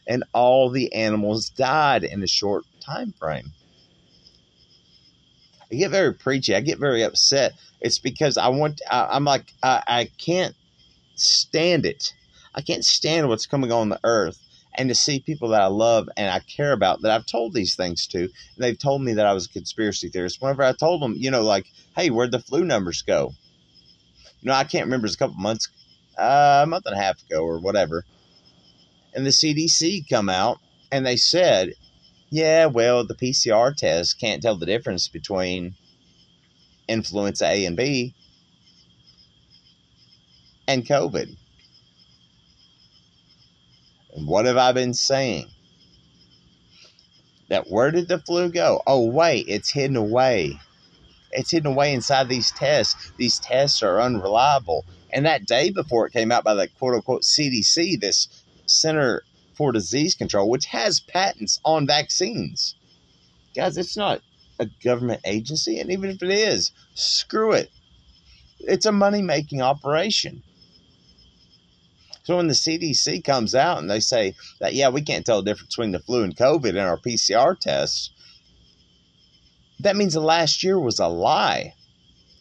and 0.06 0.24
all 0.32 0.70
the 0.70 0.92
animals 0.94 1.50
died 1.50 2.04
in 2.04 2.22
a 2.22 2.26
short 2.26 2.64
time 2.80 3.12
frame. 3.12 3.52
I 5.70 5.74
get 5.74 5.90
very 5.90 6.14
preachy. 6.14 6.54
I 6.54 6.60
get 6.60 6.78
very 6.78 7.02
upset. 7.02 7.52
It's 7.80 7.98
because 7.98 8.38
I 8.38 8.48
want, 8.48 8.80
I, 8.90 9.16
am 9.16 9.24
like, 9.24 9.52
I, 9.62 9.82
I 9.86 10.10
can't 10.18 10.54
stand 11.14 11.84
it. 11.84 12.14
I 12.54 12.62
can't 12.62 12.84
stand 12.84 13.28
what's 13.28 13.46
coming 13.46 13.70
on 13.70 13.90
the 13.90 14.00
earth 14.02 14.38
and 14.78 14.88
to 14.88 14.94
see 14.94 15.18
people 15.18 15.48
that 15.48 15.60
I 15.60 15.66
love 15.66 16.08
and 16.16 16.30
I 16.30 16.38
care 16.38 16.72
about 16.72 17.02
that 17.02 17.10
I've 17.10 17.26
told 17.26 17.52
these 17.52 17.74
things 17.74 18.06
to, 18.08 18.20
and 18.20 18.30
they've 18.56 18.78
told 18.78 19.02
me 19.02 19.14
that 19.14 19.26
I 19.26 19.32
was 19.32 19.46
a 19.46 19.48
conspiracy 19.50 20.08
theorist. 20.08 20.40
Whenever 20.40 20.62
I 20.62 20.72
told 20.72 21.02
them, 21.02 21.14
you 21.16 21.32
know, 21.32 21.42
like, 21.42 21.66
hey, 21.96 22.10
where'd 22.10 22.30
the 22.30 22.38
flu 22.38 22.64
numbers 22.64 23.02
go? 23.02 23.34
You 24.40 24.48
know, 24.48 24.54
I 24.54 24.62
can't 24.62 24.84
remember. 24.84 25.06
It's 25.06 25.16
a 25.16 25.18
couple 25.18 25.36
months, 25.36 25.68
uh, 26.16 26.60
a 26.62 26.66
month 26.66 26.86
and 26.86 26.94
a 26.94 27.02
half 27.02 27.20
ago 27.24 27.42
or 27.42 27.58
whatever. 27.58 28.04
And 29.12 29.26
the 29.26 29.30
CDC 29.30 30.08
come 30.08 30.28
out 30.28 30.60
and 30.92 31.04
they 31.04 31.16
said, 31.16 31.74
yeah, 32.30 32.66
well, 32.66 33.04
the 33.04 33.14
PCR 33.14 33.74
test 33.74 34.20
can't 34.20 34.40
tell 34.40 34.54
the 34.54 34.66
difference 34.66 35.08
between 35.08 35.74
influenza 36.86 37.46
A 37.46 37.64
and 37.64 37.76
B 37.76 38.14
and 40.68 40.86
COVID. 40.86 41.36
And 44.18 44.26
what 44.26 44.46
have 44.46 44.56
I 44.56 44.72
been 44.72 44.94
saying? 44.94 45.46
That 47.48 47.70
where 47.70 47.92
did 47.92 48.08
the 48.08 48.18
flu 48.18 48.50
go? 48.50 48.82
Oh, 48.84 49.08
wait, 49.08 49.46
it's 49.46 49.70
hidden 49.70 49.94
away. 49.94 50.58
It's 51.30 51.52
hidden 51.52 51.72
away 51.72 51.92
inside 51.92 52.28
these 52.28 52.50
tests. 52.50 53.12
These 53.16 53.38
tests 53.38 53.80
are 53.80 54.00
unreliable. 54.00 54.84
And 55.12 55.24
that 55.24 55.46
day 55.46 55.70
before 55.70 56.04
it 56.04 56.12
came 56.12 56.32
out 56.32 56.42
by 56.42 56.54
the 56.54 56.66
quote 56.66 56.96
unquote 56.96 57.22
CDC, 57.22 58.00
this 58.00 58.26
Center 58.66 59.22
for 59.54 59.70
Disease 59.70 60.16
Control, 60.16 60.50
which 60.50 60.66
has 60.66 60.98
patents 60.98 61.60
on 61.64 61.86
vaccines. 61.86 62.74
Guys, 63.54 63.78
it's 63.78 63.96
not 63.96 64.20
a 64.58 64.66
government 64.82 65.20
agency. 65.24 65.78
And 65.78 65.92
even 65.92 66.10
if 66.10 66.24
it 66.24 66.30
is, 66.30 66.72
screw 66.94 67.52
it. 67.52 67.70
It's 68.58 68.86
a 68.86 68.92
money 68.92 69.22
making 69.22 69.62
operation. 69.62 70.42
So 72.28 72.36
when 72.36 72.46
the 72.46 72.52
CDC 72.52 73.24
comes 73.24 73.54
out 73.54 73.78
and 73.78 73.90
they 73.90 74.00
say 74.00 74.34
that, 74.60 74.74
yeah, 74.74 74.90
we 74.90 75.00
can't 75.00 75.24
tell 75.24 75.40
the 75.40 75.50
difference 75.50 75.74
between 75.74 75.92
the 75.92 75.98
flu 75.98 76.24
and 76.24 76.36
COVID 76.36 76.68
in 76.68 76.76
our 76.76 76.98
PCR 76.98 77.58
tests, 77.58 78.10
that 79.80 79.96
means 79.96 80.12
the 80.12 80.20
last 80.20 80.62
year 80.62 80.78
was 80.78 80.98
a 80.98 81.06
lie. 81.06 81.72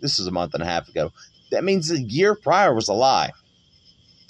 This 0.01 0.19
is 0.19 0.27
a 0.27 0.31
month 0.31 0.53
and 0.55 0.61
a 0.61 0.65
half 0.65 0.89
ago. 0.89 1.13
That 1.51 1.63
means 1.63 1.87
the 1.87 2.01
year 2.01 2.35
prior 2.35 2.73
was 2.73 2.89
a 2.89 2.93
lie. 2.93 3.31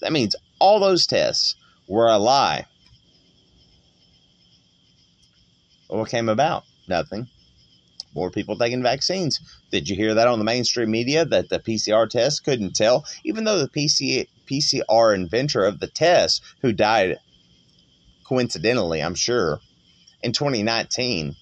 That 0.01 0.11
means 0.11 0.35
all 0.59 0.79
those 0.79 1.07
tests 1.07 1.55
were 1.87 2.05
a 2.05 2.19
lie. 2.19 2.67
What 5.87 6.11
came 6.11 6.29
about? 6.29 6.65
Nothing. 6.87 7.29
More 8.13 8.29
people 8.29 8.59
taking 8.59 8.83
vaccines. 8.83 9.39
Did 9.71 9.89
you 9.89 9.95
hear 9.95 10.13
that 10.13 10.27
on 10.27 10.37
the 10.37 10.45
mainstream 10.45 10.91
media 10.91 11.25
that 11.25 11.49
the 11.49 11.57
PCR 11.57 12.07
test 12.07 12.43
couldn't 12.43 12.75
tell? 12.75 13.05
Even 13.23 13.43
though 13.43 13.57
the 13.57 13.67
PC, 13.67 14.27
PCR 14.47 15.13
inventor 15.13 15.65
of 15.65 15.79
the 15.79 15.87
test, 15.87 16.41
who 16.61 16.71
died 16.71 17.19
coincidentally, 18.23 19.01
I'm 19.01 19.15
sure, 19.15 19.59
in 20.21 20.33
2019, 20.33 21.35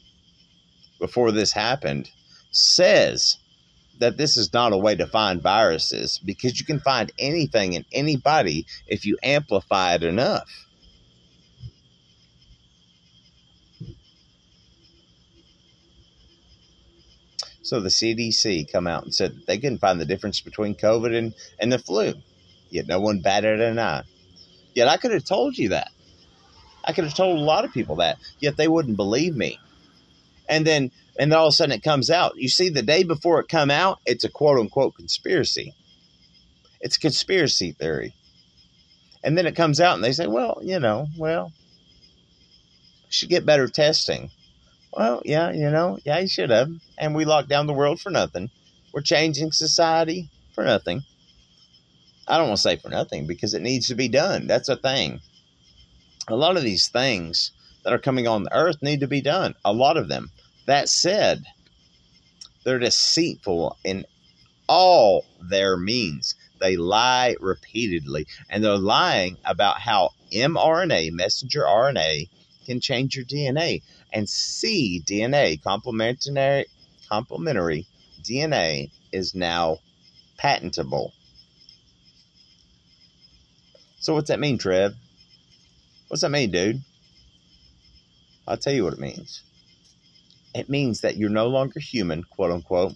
before 0.99 1.31
this 1.31 1.51
happened, 1.51 2.09
says 2.51 3.37
that 3.99 4.17
this 4.17 4.37
is 4.37 4.53
not 4.53 4.73
a 4.73 4.77
way 4.77 4.95
to 4.95 5.07
find 5.07 5.41
viruses 5.41 6.19
because 6.23 6.59
you 6.59 6.65
can 6.65 6.79
find 6.79 7.11
anything 7.17 7.73
in 7.73 7.85
anybody 7.91 8.65
if 8.87 9.05
you 9.05 9.17
amplify 9.23 9.95
it 9.95 10.03
enough. 10.03 10.49
So 17.61 17.79
the 17.79 17.89
CDC 17.89 18.71
come 18.71 18.85
out 18.85 19.05
and 19.05 19.15
said 19.15 19.39
they 19.47 19.57
couldn't 19.57 19.79
find 19.79 19.99
the 19.99 20.05
difference 20.05 20.39
between 20.39 20.75
COVID 20.75 21.15
and, 21.17 21.33
and 21.59 21.71
the 21.71 21.79
flu. 21.79 22.13
Yet 22.75 22.87
no 22.87 22.99
one 22.99 23.21
batted 23.21 23.61
an 23.61 23.79
eye. 23.79 24.03
Yet 24.73 24.89
I 24.89 24.97
could 24.97 25.11
have 25.11 25.23
told 25.23 25.57
you 25.57 25.69
that. 25.69 25.91
I 26.83 26.91
could 26.91 27.05
have 27.05 27.15
told 27.15 27.37
a 27.37 27.41
lot 27.41 27.63
of 27.63 27.71
people 27.71 27.95
that. 27.95 28.17
Yet 28.39 28.57
they 28.57 28.67
wouldn't 28.67 28.97
believe 28.97 29.33
me. 29.33 29.57
And 30.49 30.67
then 30.67 30.91
and 31.17 31.31
then 31.31 31.39
all 31.39 31.47
of 31.47 31.53
a 31.53 31.55
sudden 31.55 31.71
it 31.71 31.83
comes 31.83 32.09
out. 32.09 32.33
You 32.35 32.49
see, 32.49 32.67
the 32.67 32.81
day 32.81 33.03
before 33.03 33.39
it 33.39 33.47
come 33.47 33.71
out, 33.71 33.99
it's 34.05 34.25
a 34.25 34.29
quote 34.29 34.59
unquote 34.59 34.95
conspiracy. 34.95 35.73
It's 36.81 36.97
a 36.97 36.99
conspiracy 36.99 37.71
theory. 37.71 38.13
And 39.23 39.37
then 39.37 39.47
it 39.47 39.55
comes 39.55 39.79
out 39.79 39.95
and 39.95 40.03
they 40.03 40.11
say, 40.11 40.27
well, 40.27 40.59
you 40.61 40.81
know, 40.81 41.07
well, 41.17 41.53
should 43.07 43.29
get 43.29 43.45
better 43.45 43.69
testing. 43.69 44.31
Well, 44.91 45.21
yeah, 45.23 45.51
you 45.51 45.69
know, 45.69 45.97
yeah, 46.03 46.19
you 46.19 46.27
should 46.27 46.49
have. 46.49 46.69
And 46.97 47.15
we 47.15 47.23
locked 47.23 47.47
down 47.47 47.67
the 47.67 47.73
world 47.73 48.01
for 48.01 48.09
nothing. 48.09 48.49
We're 48.93 49.01
changing 49.01 49.53
society 49.53 50.29
for 50.53 50.65
nothing. 50.65 51.03
I 52.27 52.37
don't 52.37 52.47
want 52.47 52.57
to 52.57 52.63
say 52.63 52.77
for 52.77 52.89
nothing 52.89 53.27
because 53.27 53.53
it 53.53 53.61
needs 53.61 53.87
to 53.87 53.95
be 53.95 54.07
done. 54.07 54.47
That's 54.47 54.69
a 54.69 54.75
thing. 54.75 55.21
A 56.27 56.35
lot 56.35 56.57
of 56.57 56.63
these 56.63 56.87
things 56.87 57.51
that 57.83 57.93
are 57.93 57.99
coming 57.99 58.27
on 58.27 58.43
the 58.43 58.53
earth 58.53 58.81
need 58.81 59.01
to 59.01 59.07
be 59.07 59.21
done. 59.21 59.53
A 59.63 59.71
lot 59.71 59.97
of 59.97 60.07
them. 60.07 60.31
That 60.65 60.89
said, 60.89 61.43
they're 62.63 62.79
deceitful 62.79 63.77
in 63.83 64.05
all 64.67 65.23
their 65.39 65.77
means. 65.77 66.33
They 66.59 66.77
lie 66.77 67.35
repeatedly, 67.39 68.25
and 68.49 68.63
they're 68.63 68.77
lying 68.77 69.37
about 69.45 69.79
how 69.79 70.11
mRNA, 70.31 71.11
messenger 71.11 71.61
RNA, 71.61 72.29
can 72.65 72.79
change 72.79 73.15
your 73.15 73.25
DNA. 73.25 73.83
And 74.11 74.25
cDNA, 74.25 75.61
complementary, 75.61 76.65
complementary 77.07 77.85
DNA, 78.23 78.89
is 79.11 79.35
now 79.35 79.79
patentable. 80.37 81.13
So, 84.05 84.13
what's 84.13 84.27
that 84.27 84.39
mean, 84.39 84.59
Trev? 84.59 84.93
What's 86.09 86.21
that 86.21 86.29
mean, 86.29 86.51
dude? 86.51 86.79
I'll 88.47 88.55
tell 88.55 88.71
you 88.71 88.83
what 88.83 88.93
it 88.93 88.99
means. 88.99 89.41
It 90.53 90.69
means 90.69 91.01
that 91.01 91.17
you're 91.17 91.31
no 91.31 91.47
longer 91.47 91.79
human, 91.79 92.23
quote 92.23 92.51
unquote. 92.51 92.93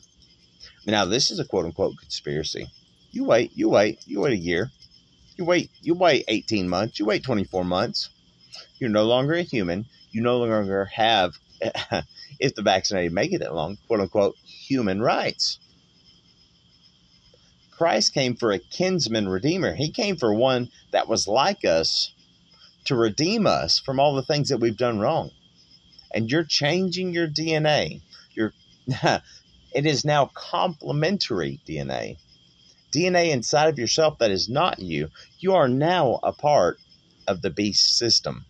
Now, 0.86 1.06
this 1.06 1.32
is 1.32 1.40
a 1.40 1.46
quote 1.46 1.66
unquote 1.66 1.98
conspiracy. 1.98 2.68
You 3.10 3.24
wait, 3.24 3.54
you 3.56 3.70
wait, 3.70 4.04
you 4.06 4.20
wait 4.20 4.34
a 4.34 4.38
year. 4.38 4.70
You 5.36 5.46
wait, 5.46 5.72
you 5.82 5.96
wait 5.96 6.26
18 6.28 6.70
months, 6.70 7.00
you 7.00 7.08
wait 7.08 7.24
24 7.24 7.66
months. 7.66 8.12
You're 8.78 8.92
no 8.92 9.06
longer 9.06 9.34
a 9.34 9.42
human. 9.42 9.88
You 10.12 10.22
no 10.22 10.38
longer 10.38 10.86
have, 10.94 11.34
if 12.40 12.54
the 12.54 12.62
vaccinated 12.62 13.14
make 13.14 13.34
it 13.34 13.40
that 13.40 13.56
long, 13.56 13.80
quote 13.88 14.02
unquote, 14.02 14.36
human 14.44 15.02
rights. 15.02 15.58
Christ 17.80 18.14
came 18.14 18.36
for 18.36 18.52
a 18.52 18.60
kinsman 18.60 19.28
redeemer. 19.28 19.74
He 19.74 19.90
came 19.90 20.18
for 20.18 20.32
one 20.32 20.70
that 20.92 21.08
was 21.08 21.28
like 21.28 21.66
us 21.66 22.12
to 22.86 22.96
redeem 22.96 23.48
us 23.48 23.80
from 23.80 24.00
all 24.00 24.14
the 24.14 24.22
things 24.22 24.50
that 24.50 24.60
we've 24.60 24.78
done 24.78 25.00
wrong 25.00 25.32
and 26.12 26.32
you're 26.32 26.44
changing 26.44 27.14
your 27.14 27.28
DNA. 27.28 28.02
You're 28.34 28.54
it 28.88 29.86
is 29.86 30.04
now 30.04 30.30
complementary 30.34 31.60
DNA. 31.68 32.18
DNA 32.92 33.32
inside 33.32 33.70
of 33.70 33.80
yourself 33.80 34.18
that 34.20 34.32
is 34.32 34.50
not 34.50 34.80
you. 34.80 35.10
You 35.40 35.54
are 35.56 35.68
now 35.68 36.20
a 36.24 36.34
part 36.34 36.80
of 37.28 37.42
the 37.42 37.50
beast 37.50 37.98
system. 37.98 38.46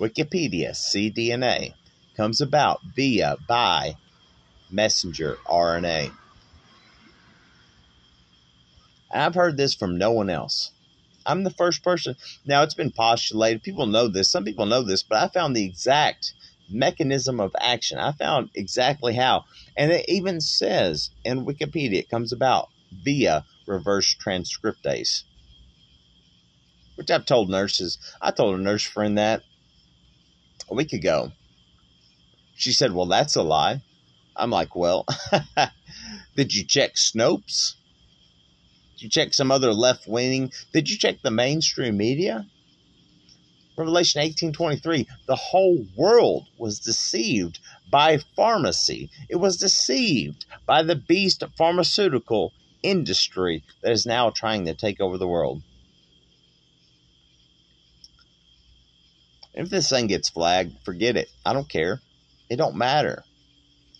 Wikipedia, 0.00 0.70
cDNA, 0.70 1.74
comes 2.16 2.40
about 2.40 2.80
via 2.96 3.36
by 3.46 3.94
messenger 4.70 5.38
RNA. 5.46 6.10
I've 9.12 9.34
heard 9.34 9.56
this 9.56 9.74
from 9.74 9.98
no 9.98 10.12
one 10.12 10.30
else. 10.30 10.70
I'm 11.24 11.44
the 11.44 11.50
first 11.50 11.84
person. 11.84 12.16
Now, 12.44 12.62
it's 12.62 12.74
been 12.74 12.90
postulated. 12.90 13.62
People 13.62 13.86
know 13.86 14.08
this. 14.08 14.30
Some 14.30 14.44
people 14.44 14.66
know 14.66 14.82
this, 14.82 15.02
but 15.02 15.22
I 15.22 15.28
found 15.28 15.54
the 15.54 15.64
exact 15.64 16.32
mechanism 16.68 17.40
of 17.40 17.54
action. 17.60 17.98
I 17.98 18.12
found 18.12 18.50
exactly 18.54 19.14
how. 19.14 19.44
And 19.76 19.92
it 19.92 20.06
even 20.08 20.40
says 20.40 21.10
in 21.24 21.44
Wikipedia, 21.44 22.00
it 22.00 22.10
comes 22.10 22.32
about 22.32 22.68
via 23.04 23.44
reverse 23.66 24.14
transcriptase. 24.14 25.22
Which 26.96 27.10
I've 27.10 27.26
told 27.26 27.50
nurses. 27.50 27.98
I 28.20 28.30
told 28.30 28.58
a 28.58 28.62
nurse 28.62 28.84
friend 28.84 29.18
that 29.18 29.42
a 30.68 30.74
week 30.74 30.92
ago. 30.92 31.32
She 32.54 32.72
said, 32.72 32.92
Well, 32.92 33.06
that's 33.06 33.36
a 33.36 33.42
lie. 33.42 33.82
I'm 34.36 34.50
like, 34.50 34.76
Well, 34.76 35.06
did 36.36 36.54
you 36.54 36.64
check 36.64 36.94
Snopes? 36.94 37.74
You 39.02 39.08
check 39.08 39.34
some 39.34 39.50
other 39.50 39.72
left 39.72 40.06
wing? 40.06 40.52
Did 40.72 40.90
you 40.90 40.98
check 40.98 41.22
the 41.22 41.30
mainstream 41.30 41.96
media? 41.96 42.46
Revelation 43.76 44.20
18:23 44.20 45.06
the 45.26 45.36
whole 45.36 45.86
world 45.96 46.46
was 46.58 46.78
deceived 46.78 47.58
by 47.90 48.18
pharmacy. 48.36 49.10
It 49.28 49.36
was 49.36 49.56
deceived 49.56 50.44
by 50.66 50.82
the 50.82 50.96
beast 50.96 51.42
pharmaceutical 51.56 52.52
industry 52.82 53.64
that 53.82 53.92
is 53.92 54.06
now 54.06 54.30
trying 54.30 54.66
to 54.66 54.74
take 54.74 55.00
over 55.00 55.16
the 55.16 55.28
world. 55.28 55.62
If 59.54 59.70
this 59.70 59.88
thing 59.88 60.06
gets 60.06 60.28
flagged 60.28 60.76
forget 60.84 61.16
it. 61.16 61.30
I 61.44 61.52
don't 61.52 61.68
care. 61.68 62.00
It 62.50 62.56
don't 62.56 62.76
matter 62.76 63.24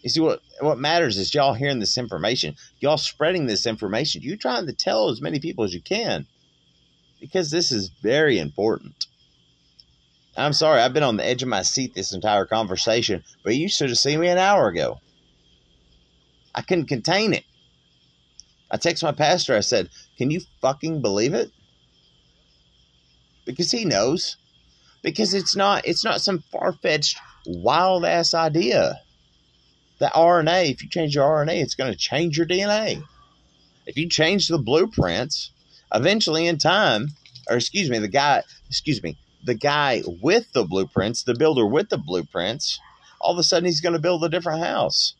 you 0.02 0.10
see 0.10 0.20
what 0.20 0.42
what 0.60 0.78
matters 0.78 1.16
is 1.16 1.32
y'all 1.32 1.54
hearing 1.54 1.78
this 1.78 1.96
information, 1.96 2.56
y'all 2.80 2.98
spreading 2.98 3.46
this 3.46 3.66
information. 3.66 4.22
You 4.22 4.36
trying 4.36 4.66
to 4.66 4.72
tell 4.72 5.08
as 5.08 5.20
many 5.22 5.38
people 5.38 5.64
as 5.64 5.72
you 5.72 5.80
can, 5.80 6.26
because 7.20 7.50
this 7.50 7.70
is 7.70 7.88
very 8.02 8.38
important. 8.38 9.06
I'm 10.36 10.52
sorry, 10.52 10.80
I've 10.80 10.94
been 10.94 11.02
on 11.02 11.18
the 11.18 11.26
edge 11.26 11.42
of 11.42 11.48
my 11.48 11.62
seat 11.62 11.94
this 11.94 12.12
entire 12.12 12.46
conversation, 12.46 13.22
but 13.44 13.54
you 13.54 13.68
should 13.68 13.90
have 13.90 13.98
seen 13.98 14.18
me 14.18 14.28
an 14.28 14.38
hour 14.38 14.68
ago. 14.68 14.98
I 16.54 16.62
couldn't 16.62 16.86
contain 16.86 17.32
it. 17.32 17.44
I 18.70 18.78
texted 18.78 19.04
my 19.04 19.12
pastor. 19.12 19.54
I 19.54 19.60
said, 19.60 19.88
"Can 20.18 20.30
you 20.30 20.40
fucking 20.60 21.00
believe 21.00 21.34
it?" 21.34 21.50
Because 23.44 23.70
he 23.70 23.84
knows. 23.84 24.36
Because 25.02 25.34
it's 25.34 25.54
not 25.54 25.86
it's 25.86 26.04
not 26.04 26.20
some 26.20 26.42
far 26.50 26.72
fetched 26.72 27.18
wild 27.46 28.04
ass 28.04 28.34
idea 28.34 29.00
the 30.02 30.08
RNA, 30.08 30.72
if 30.72 30.82
you 30.82 30.88
change 30.88 31.14
your 31.14 31.24
RNA, 31.24 31.62
it's 31.62 31.76
going 31.76 31.92
to 31.92 31.96
change 31.96 32.36
your 32.36 32.44
DNA. 32.44 33.04
If 33.86 33.96
you 33.96 34.08
change 34.08 34.48
the 34.48 34.58
blueprints, 34.58 35.52
eventually 35.94 36.48
in 36.48 36.58
time, 36.58 37.10
or 37.48 37.54
excuse 37.54 37.88
me, 37.88 38.00
the 38.00 38.08
guy, 38.08 38.42
excuse 38.68 39.00
me, 39.00 39.16
the 39.44 39.54
guy 39.54 40.02
with 40.20 40.52
the 40.54 40.64
blueprints, 40.64 41.22
the 41.22 41.36
builder 41.36 41.64
with 41.64 41.88
the 41.88 41.98
blueprints, 41.98 42.80
all 43.20 43.30
of 43.30 43.38
a 43.38 43.44
sudden 43.44 43.66
he's 43.66 43.80
going 43.80 43.92
to 43.92 44.00
build 44.00 44.24
a 44.24 44.28
different 44.28 44.64
house. 44.64 45.14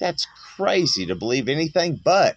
That's 0.00 0.26
crazy 0.56 1.06
to 1.06 1.14
believe 1.14 1.48
anything 1.48 2.00
but. 2.02 2.36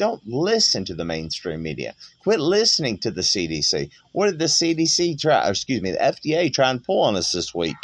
Don't 0.00 0.26
listen 0.26 0.84
to 0.86 0.94
the 0.96 1.04
mainstream 1.04 1.62
media. 1.62 1.94
Quit 2.24 2.40
listening 2.40 2.98
to 2.98 3.12
the 3.12 3.20
CDC. 3.20 3.90
What 4.10 4.26
did 4.26 4.40
the 4.40 4.46
CDC 4.46 5.20
try, 5.20 5.48
excuse 5.48 5.82
me, 5.82 5.92
the 5.92 5.98
FDA 5.98 6.52
try 6.52 6.68
and 6.68 6.82
pull 6.82 7.02
on 7.02 7.14
us 7.14 7.30
this 7.30 7.54
week? 7.54 7.76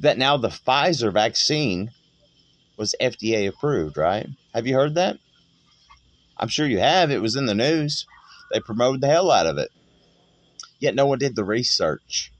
That 0.00 0.18
now 0.18 0.36
the 0.36 0.48
Pfizer 0.48 1.12
vaccine 1.12 1.90
was 2.76 2.94
FDA 3.00 3.46
approved, 3.48 3.96
right? 3.96 4.26
Have 4.54 4.66
you 4.66 4.74
heard 4.74 4.94
that? 4.94 5.18
I'm 6.38 6.48
sure 6.48 6.66
you 6.66 6.78
have. 6.78 7.10
It 7.10 7.20
was 7.20 7.36
in 7.36 7.44
the 7.46 7.54
news. 7.54 8.06
They 8.50 8.60
promoted 8.60 9.02
the 9.02 9.08
hell 9.08 9.30
out 9.30 9.46
of 9.46 9.58
it. 9.58 9.70
Yet 10.78 10.94
no 10.94 11.04
one 11.04 11.18
did 11.18 11.36
the 11.36 11.44
research. 11.44 12.32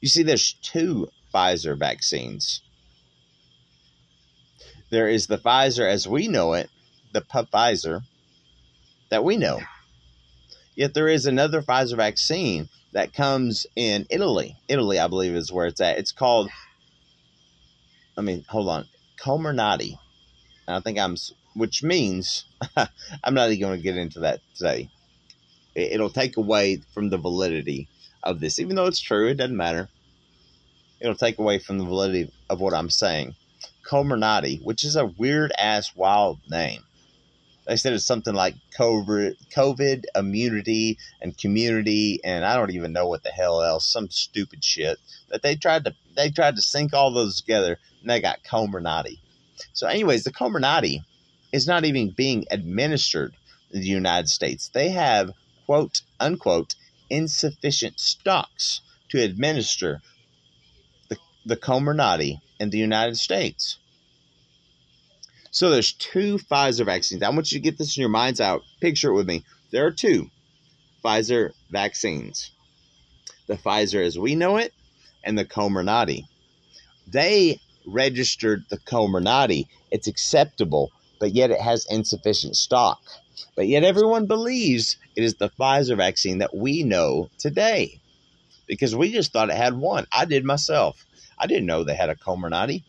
You 0.00 0.08
see, 0.08 0.24
there's 0.24 0.54
two 0.54 1.08
Pfizer 1.32 1.78
vaccines. 1.78 2.62
There 4.90 5.08
is 5.08 5.28
the 5.28 5.38
Pfizer 5.38 5.88
as 5.88 6.08
we 6.08 6.26
know 6.26 6.54
it, 6.54 6.68
the 7.12 7.20
Pfizer 7.20 8.02
that 9.10 9.22
we 9.22 9.36
know. 9.36 9.60
Yet 10.74 10.94
there 10.94 11.08
is 11.08 11.26
another 11.26 11.62
Pfizer 11.62 11.96
vaccine 11.96 12.68
that 12.96 13.12
comes 13.12 13.66
in 13.76 14.06
Italy. 14.08 14.56
Italy, 14.68 14.98
I 14.98 15.06
believe, 15.06 15.34
is 15.34 15.52
where 15.52 15.66
it's 15.66 15.82
at. 15.82 15.98
It's 15.98 16.12
called, 16.12 16.48
I 18.16 18.22
mean, 18.22 18.42
hold 18.48 18.70
on, 18.70 18.86
Comirnaty. 19.22 19.98
I 20.66 20.80
think 20.80 20.98
I'm, 20.98 21.14
which 21.54 21.82
means, 21.82 22.46
I'm 23.22 23.34
not 23.34 23.50
even 23.50 23.60
going 23.60 23.76
to 23.76 23.82
get 23.82 23.98
into 23.98 24.20
that 24.20 24.40
today. 24.54 24.88
It'll 25.74 26.08
take 26.08 26.38
away 26.38 26.80
from 26.94 27.10
the 27.10 27.18
validity 27.18 27.86
of 28.22 28.40
this, 28.40 28.58
even 28.58 28.76
though 28.76 28.86
it's 28.86 28.98
true. 28.98 29.28
It 29.28 29.34
doesn't 29.34 29.54
matter. 29.54 29.90
It'll 30.98 31.14
take 31.14 31.38
away 31.38 31.58
from 31.58 31.76
the 31.76 31.84
validity 31.84 32.32
of 32.48 32.62
what 32.62 32.72
I'm 32.72 32.88
saying. 32.88 33.36
Comirnaty, 33.86 34.64
which 34.64 34.84
is 34.84 34.96
a 34.96 35.04
weird 35.04 35.52
ass 35.58 35.94
wild 35.94 36.38
name. 36.48 36.82
They 37.66 37.76
said 37.76 37.94
it's 37.94 38.04
something 38.04 38.34
like 38.34 38.54
COVID, 38.78 39.34
COVID 39.52 40.04
immunity 40.14 40.98
and 41.20 41.36
community, 41.36 42.20
and 42.22 42.44
I 42.44 42.56
don't 42.56 42.70
even 42.70 42.92
know 42.92 43.08
what 43.08 43.24
the 43.24 43.30
hell 43.30 43.60
else. 43.62 43.86
Some 43.86 44.08
stupid 44.08 44.64
shit 44.64 44.98
that 45.30 45.42
they 45.42 45.56
tried 45.56 45.84
to 45.84 45.94
they 46.14 46.30
tried 46.30 46.56
to 46.56 46.62
sync 46.62 46.94
all 46.94 47.12
those 47.12 47.40
together, 47.40 47.78
and 48.00 48.10
they 48.10 48.20
got 48.20 48.44
Comirnaty. 48.44 49.18
So, 49.72 49.88
anyways, 49.88 50.22
the 50.22 50.32
Comirnaty 50.32 51.04
is 51.52 51.66
not 51.66 51.84
even 51.84 52.10
being 52.10 52.44
administered 52.50 53.34
in 53.72 53.80
the 53.80 53.86
United 53.86 54.28
States. 54.28 54.68
They 54.68 54.90
have 54.90 55.32
quote 55.66 56.02
unquote 56.20 56.76
insufficient 57.10 57.98
stocks 57.98 58.80
to 59.08 59.22
administer 59.22 60.02
the, 61.08 61.16
the 61.44 61.56
Comirnaty 61.56 62.40
in 62.60 62.70
the 62.70 62.78
United 62.78 63.16
States. 63.16 63.78
So 65.56 65.70
there's 65.70 65.94
two 65.94 66.36
Pfizer 66.36 66.84
vaccines. 66.84 67.22
I 67.22 67.30
want 67.30 67.50
you 67.50 67.56
to 67.58 67.64
get 67.64 67.78
this 67.78 67.96
in 67.96 68.02
your 68.02 68.10
mind's 68.10 68.42
eye. 68.42 68.58
Picture 68.82 69.08
it 69.08 69.14
with 69.14 69.26
me. 69.26 69.42
There 69.70 69.86
are 69.86 69.90
two 69.90 70.28
Pfizer 71.02 71.52
vaccines. 71.70 72.50
The 73.46 73.54
Pfizer 73.54 74.04
as 74.04 74.18
we 74.18 74.34
know 74.34 74.58
it 74.58 74.74
and 75.24 75.38
the 75.38 75.46
Comirnaty. 75.46 76.24
They 77.06 77.58
registered 77.86 78.64
the 78.68 78.76
Comirnaty. 78.76 79.68
It's 79.90 80.08
acceptable, 80.08 80.92
but 81.18 81.32
yet 81.32 81.50
it 81.50 81.60
has 81.62 81.86
insufficient 81.88 82.54
stock. 82.54 83.00
But 83.54 83.66
yet 83.66 83.82
everyone 83.82 84.26
believes 84.26 84.98
it 85.16 85.24
is 85.24 85.36
the 85.36 85.48
Pfizer 85.48 85.96
vaccine 85.96 86.40
that 86.40 86.54
we 86.54 86.82
know 86.82 87.30
today 87.38 88.02
because 88.66 88.94
we 88.94 89.10
just 89.10 89.32
thought 89.32 89.48
it 89.48 89.56
had 89.56 89.72
one. 89.72 90.06
I 90.12 90.26
did 90.26 90.44
myself. 90.44 91.02
I 91.38 91.46
didn't 91.46 91.64
know 91.64 91.82
they 91.82 91.94
had 91.94 92.10
a 92.10 92.14
Comirnaty. 92.14 92.82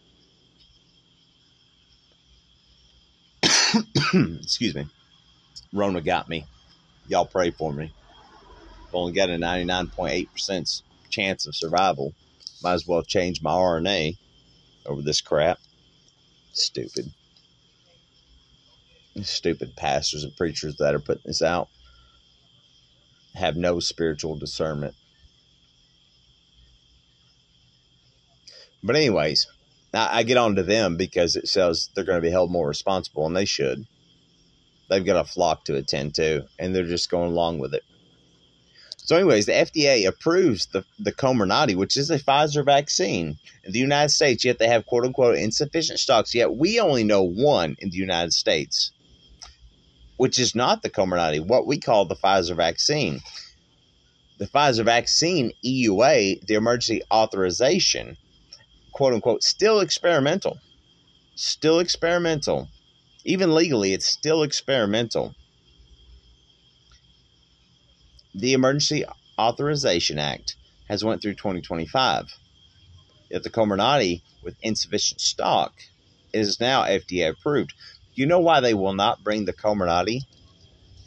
Excuse 4.14 4.76
me. 4.76 4.88
Rona 5.74 6.02
got 6.02 6.30
me. 6.30 6.46
Y'all 7.08 7.26
pray 7.26 7.52
for 7.52 7.72
me. 7.72 7.94
Only 8.94 9.14
got 9.14 9.30
a 9.30 9.34
99.8% 9.34 10.82
chance 11.10 11.46
of 11.46 11.56
survival. 11.56 12.14
Might 12.64 12.74
as 12.74 12.88
well 12.88 13.04
change 13.04 13.42
my 13.42 13.52
RNA 13.52 14.18
over 14.86 15.02
this 15.02 15.22
crap. 15.22 15.60
Stupid. 16.54 17.12
Stupid 19.22 19.76
pastors 19.76 20.24
and 20.24 20.36
preachers 20.36 20.78
that 20.78 20.96
are 20.96 21.00
putting 21.00 21.24
this 21.26 21.42
out 21.42 21.70
have 23.36 23.56
no 23.56 23.80
spiritual 23.80 24.36
discernment. 24.36 24.96
But, 28.84 28.96
anyways, 28.96 29.48
I, 29.98 30.18
I 30.18 30.24
get 30.24 30.38
on 30.38 30.56
to 30.56 30.64
them 30.64 30.98
because 30.98 31.36
it 31.36 31.48
says 31.48 31.90
they're 31.94 32.04
going 32.04 32.22
to 32.22 32.28
be 32.28 32.32
held 32.32 32.52
more 32.52 32.68
responsible, 32.68 33.26
and 33.26 33.36
they 33.36 33.46
should. 33.46 33.86
They've 34.90 35.06
got 35.06 35.20
a 35.20 35.30
flock 35.30 35.66
to 35.66 35.76
attend 35.76 36.16
to, 36.16 36.46
and 36.58 36.74
they're 36.74 36.84
just 36.86 37.10
going 37.10 37.32
along 37.32 37.60
with 37.60 37.74
it. 37.74 37.84
So, 39.08 39.16
anyways, 39.16 39.46
the 39.46 39.54
FDA 39.54 40.06
approves 40.06 40.66
the, 40.66 40.84
the 41.00 41.14
Comirnaty, 41.14 41.76
which 41.76 41.96
is 41.96 42.10
a 42.10 42.20
Pfizer 42.20 42.66
vaccine 42.66 43.38
in 43.64 43.72
the 43.72 43.80
United 43.80 44.10
States, 44.10 44.44
yet 44.44 44.60
they 44.60 44.68
have 44.68 44.86
quote 44.86 45.06
unquote 45.06 45.38
insufficient 45.38 46.00
stocks. 46.00 46.36
Yet 46.36 46.56
we 46.56 46.80
only 46.82 47.06
know 47.06 47.24
one 47.24 47.78
in 47.80 47.90
the 47.90 47.98
United 47.98 48.34
States, 48.34 48.92
which 50.18 50.38
is 50.38 50.56
not 50.56 50.82
the 50.82 50.90
Comirnaty, 50.90 51.40
what 51.40 51.66
we 51.66 51.80
call 51.80 52.04
the 52.04 52.18
Pfizer 52.18 52.56
vaccine. 52.56 53.22
The 54.40 54.48
Pfizer 54.48 54.84
vaccine, 54.84 55.54
EUA, 55.66 56.46
the 56.46 56.56
emergency 56.56 57.02
authorization, 57.10 58.18
quote 58.98 59.14
unquote, 59.14 59.44
still 59.44 59.80
experimental. 59.80 60.58
Still 61.36 61.80
experimental. 61.80 62.68
Even 63.24 63.54
legally, 63.54 63.94
it's 63.94 64.08
still 64.08 64.42
experimental. 64.42 65.36
The 68.34 68.54
Emergency 68.54 69.06
Authorization 69.38 70.18
Act 70.18 70.56
has 70.90 71.04
went 71.04 71.22
through 71.22 71.36
2025. 71.36 72.26
Yet 73.30 73.44
the 73.44 73.52
Comirnaty 73.52 74.24
with 74.42 74.56
insufficient 74.64 75.22
stock 75.22 75.74
is 76.34 76.60
now 76.60 76.82
FDA 76.82 77.30
approved. 77.30 77.74
You 78.16 78.26
know 78.26 78.40
why 78.40 78.62
they 78.62 78.74
will 78.74 78.96
not 78.96 79.24
bring 79.24 79.46
the 79.46 79.54
Comirnaty 79.54 80.22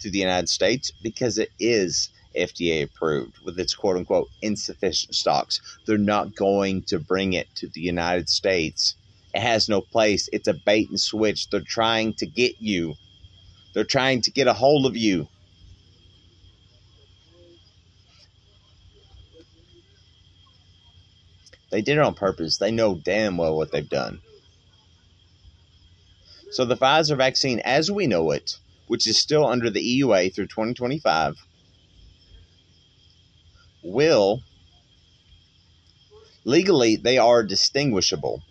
to 0.02 0.10
the 0.12 0.18
United 0.18 0.48
States? 0.48 0.92
Because 1.02 1.38
it 1.38 1.50
is 1.58 2.08
FDA 2.36 2.82
approved 2.84 3.38
with 3.44 3.58
its 3.58 3.74
quote 3.74 3.96
unquote 3.96 4.28
insufficient 4.42 5.14
stocks. 5.14 5.60
They're 5.86 5.98
not 5.98 6.34
going 6.34 6.82
to 6.84 6.98
bring 6.98 7.32
it 7.32 7.48
to 7.56 7.68
the 7.68 7.80
United 7.80 8.28
States. 8.28 8.94
It 9.34 9.40
has 9.40 9.68
no 9.68 9.80
place. 9.80 10.28
It's 10.32 10.48
a 10.48 10.54
bait 10.54 10.88
and 10.88 11.00
switch. 11.00 11.48
They're 11.50 11.60
trying 11.60 12.14
to 12.14 12.26
get 12.26 12.56
you, 12.60 12.94
they're 13.74 13.84
trying 13.84 14.22
to 14.22 14.30
get 14.30 14.46
a 14.46 14.52
hold 14.52 14.86
of 14.86 14.96
you. 14.96 15.28
They 21.70 21.82
did 21.82 21.98
it 21.98 22.02
on 22.02 22.14
purpose. 22.14 22.58
They 22.58 22.72
know 22.72 22.96
damn 22.96 23.36
well 23.36 23.56
what 23.56 23.70
they've 23.70 23.88
done. 23.88 24.20
So 26.50 26.64
the 26.64 26.76
Pfizer 26.76 27.16
vaccine, 27.16 27.60
as 27.60 27.92
we 27.92 28.08
know 28.08 28.32
it, 28.32 28.56
which 28.88 29.06
is 29.06 29.16
still 29.16 29.46
under 29.46 29.70
the 29.70 29.80
EUA 29.80 30.34
through 30.34 30.48
2025, 30.48 31.36
will 33.82 34.40
legally 36.44 36.96
they 36.96 37.18
are 37.18 37.42
distinguishable. 37.42 38.42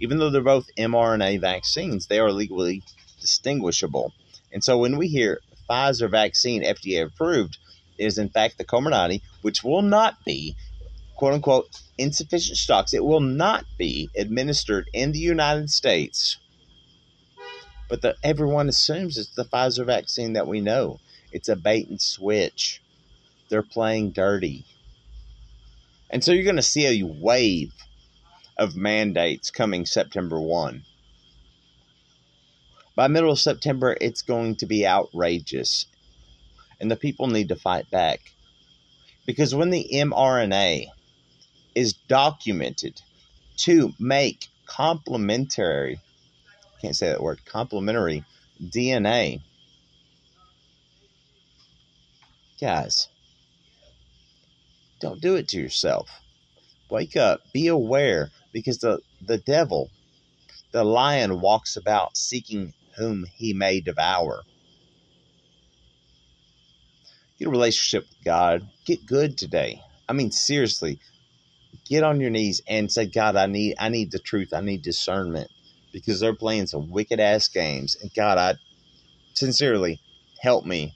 Even 0.00 0.18
though 0.18 0.30
they're 0.30 0.42
both 0.42 0.66
mRNA 0.76 1.40
vaccines, 1.40 2.06
they 2.06 2.18
are 2.18 2.32
legally 2.32 2.82
distinguishable. 3.20 4.12
And 4.52 4.62
so 4.62 4.78
when 4.78 4.98
we 4.98 5.08
hear 5.08 5.40
Pfizer 5.68 6.10
vaccine 6.10 6.62
FDA 6.62 7.04
approved, 7.04 7.58
is 7.98 8.18
in 8.18 8.28
fact 8.28 8.58
the 8.58 8.64
Comirnaty, 8.64 9.22
which 9.42 9.62
will 9.62 9.82
not 9.82 10.24
be 10.24 10.56
quote 11.16 11.34
unquote 11.34 11.80
insufficient 11.96 12.58
stocks. 12.58 12.92
It 12.92 13.04
will 13.04 13.20
not 13.20 13.64
be 13.78 14.10
administered 14.16 14.90
in 14.92 15.12
the 15.12 15.18
United 15.18 15.70
States. 15.70 16.38
But 17.88 18.02
the, 18.02 18.16
everyone 18.22 18.68
assumes 18.68 19.18
it's 19.18 19.34
the 19.34 19.44
Pfizer 19.44 19.86
vaccine 19.86 20.32
that 20.32 20.48
we 20.48 20.60
know. 20.60 20.98
It's 21.32 21.48
a 21.48 21.56
bait 21.56 21.88
and 21.88 22.00
switch. 22.00 22.80
They're 23.48 23.62
playing 23.62 24.10
dirty. 24.10 24.64
And 26.10 26.22
so 26.22 26.32
you're 26.32 26.44
going 26.44 26.56
to 26.56 26.62
see 26.62 26.86
a 27.00 27.06
wave 27.06 27.72
of 28.56 28.76
mandates 28.76 29.50
coming 29.50 29.86
September 29.86 30.40
1. 30.40 30.82
By 32.94 33.08
middle 33.08 33.32
of 33.32 33.40
September, 33.40 33.96
it's 34.00 34.22
going 34.22 34.56
to 34.56 34.66
be 34.66 34.86
outrageous. 34.86 35.86
And 36.80 36.90
the 36.90 36.96
people 36.96 37.26
need 37.26 37.48
to 37.48 37.56
fight 37.56 37.90
back. 37.90 38.20
Because 39.26 39.54
when 39.54 39.70
the 39.70 39.88
mRNA 39.92 40.86
is 41.74 41.94
documented 42.08 43.00
to 43.56 43.92
make 43.98 44.48
complementary, 44.66 45.98
can't 46.80 46.94
say 46.94 47.08
that 47.08 47.22
word, 47.22 47.40
complementary 47.44 48.24
DNA, 48.62 49.40
guys, 52.60 53.08
don't 55.00 55.20
do 55.20 55.34
it 55.34 55.48
to 55.48 55.58
yourself. 55.58 56.08
Wake 56.90 57.16
up. 57.16 57.40
Be 57.52 57.66
aware 57.68 58.30
because 58.52 58.78
the, 58.78 59.00
the 59.20 59.38
devil, 59.38 59.90
the 60.72 60.84
lion, 60.84 61.40
walks 61.40 61.76
about 61.76 62.16
seeking 62.16 62.72
whom 62.96 63.26
he 63.34 63.52
may 63.52 63.80
devour. 63.80 64.42
Get 67.38 67.48
a 67.48 67.50
relationship 67.50 68.08
with 68.08 68.24
God. 68.24 68.68
Get 68.86 69.06
good 69.06 69.36
today. 69.36 69.80
I 70.08 70.12
mean, 70.12 70.30
seriously, 70.30 71.00
get 71.88 72.04
on 72.04 72.20
your 72.20 72.30
knees 72.30 72.62
and 72.68 72.90
say, 72.90 73.06
God, 73.06 73.36
I 73.36 73.46
need 73.46 73.74
I 73.78 73.88
need 73.88 74.12
the 74.12 74.18
truth. 74.18 74.52
I 74.52 74.60
need 74.60 74.82
discernment. 74.82 75.50
Because 75.92 76.20
they're 76.20 76.34
playing 76.34 76.66
some 76.66 76.90
wicked 76.90 77.20
ass 77.20 77.48
games. 77.48 77.96
And 78.00 78.12
God, 78.14 78.38
I 78.38 78.54
sincerely 79.34 80.00
help 80.40 80.64
me. 80.64 80.94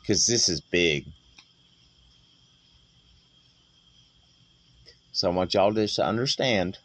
Because 0.00 0.26
this 0.26 0.48
is 0.48 0.60
big. 0.60 1.06
So 5.18 5.28
I 5.28 5.34
want 5.34 5.52
y'all 5.52 5.72
just 5.72 5.96
to 5.96 6.06
understand. 6.06 6.78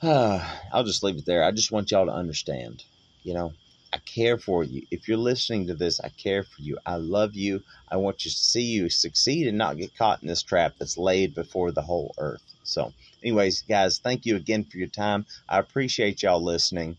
I'll 0.02 0.84
just 0.84 1.02
leave 1.02 1.18
it 1.18 1.26
there. 1.26 1.44
I 1.44 1.50
just 1.50 1.70
want 1.70 1.90
y'all 1.90 2.06
to 2.06 2.12
understand. 2.12 2.82
You 3.24 3.34
know, 3.34 3.52
I 3.92 3.98
care 3.98 4.38
for 4.38 4.64
you. 4.64 4.86
If 4.90 5.06
you're 5.06 5.18
listening 5.18 5.66
to 5.66 5.74
this, 5.74 6.00
I 6.00 6.08
care 6.08 6.44
for 6.44 6.62
you. 6.62 6.78
I 6.86 6.96
love 6.96 7.34
you. 7.34 7.62
I 7.92 7.98
want 7.98 8.24
you 8.24 8.30
to 8.30 8.36
see 8.38 8.62
you 8.62 8.88
succeed 8.88 9.46
and 9.46 9.58
not 9.58 9.76
get 9.76 9.94
caught 9.94 10.22
in 10.22 10.28
this 10.28 10.42
trap 10.42 10.76
that's 10.78 10.96
laid 10.96 11.34
before 11.34 11.72
the 11.72 11.82
whole 11.82 12.14
earth. 12.16 12.40
So, 12.62 12.94
anyways, 13.22 13.64
guys, 13.68 13.98
thank 13.98 14.24
you 14.24 14.36
again 14.36 14.64
for 14.64 14.78
your 14.78 14.88
time. 14.88 15.26
I 15.46 15.58
appreciate 15.58 16.22
y'all 16.22 16.42
listening. 16.42 16.96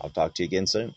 I'll 0.00 0.10
talk 0.10 0.34
to 0.34 0.44
you 0.44 0.46
again 0.46 0.68
soon. 0.68 0.94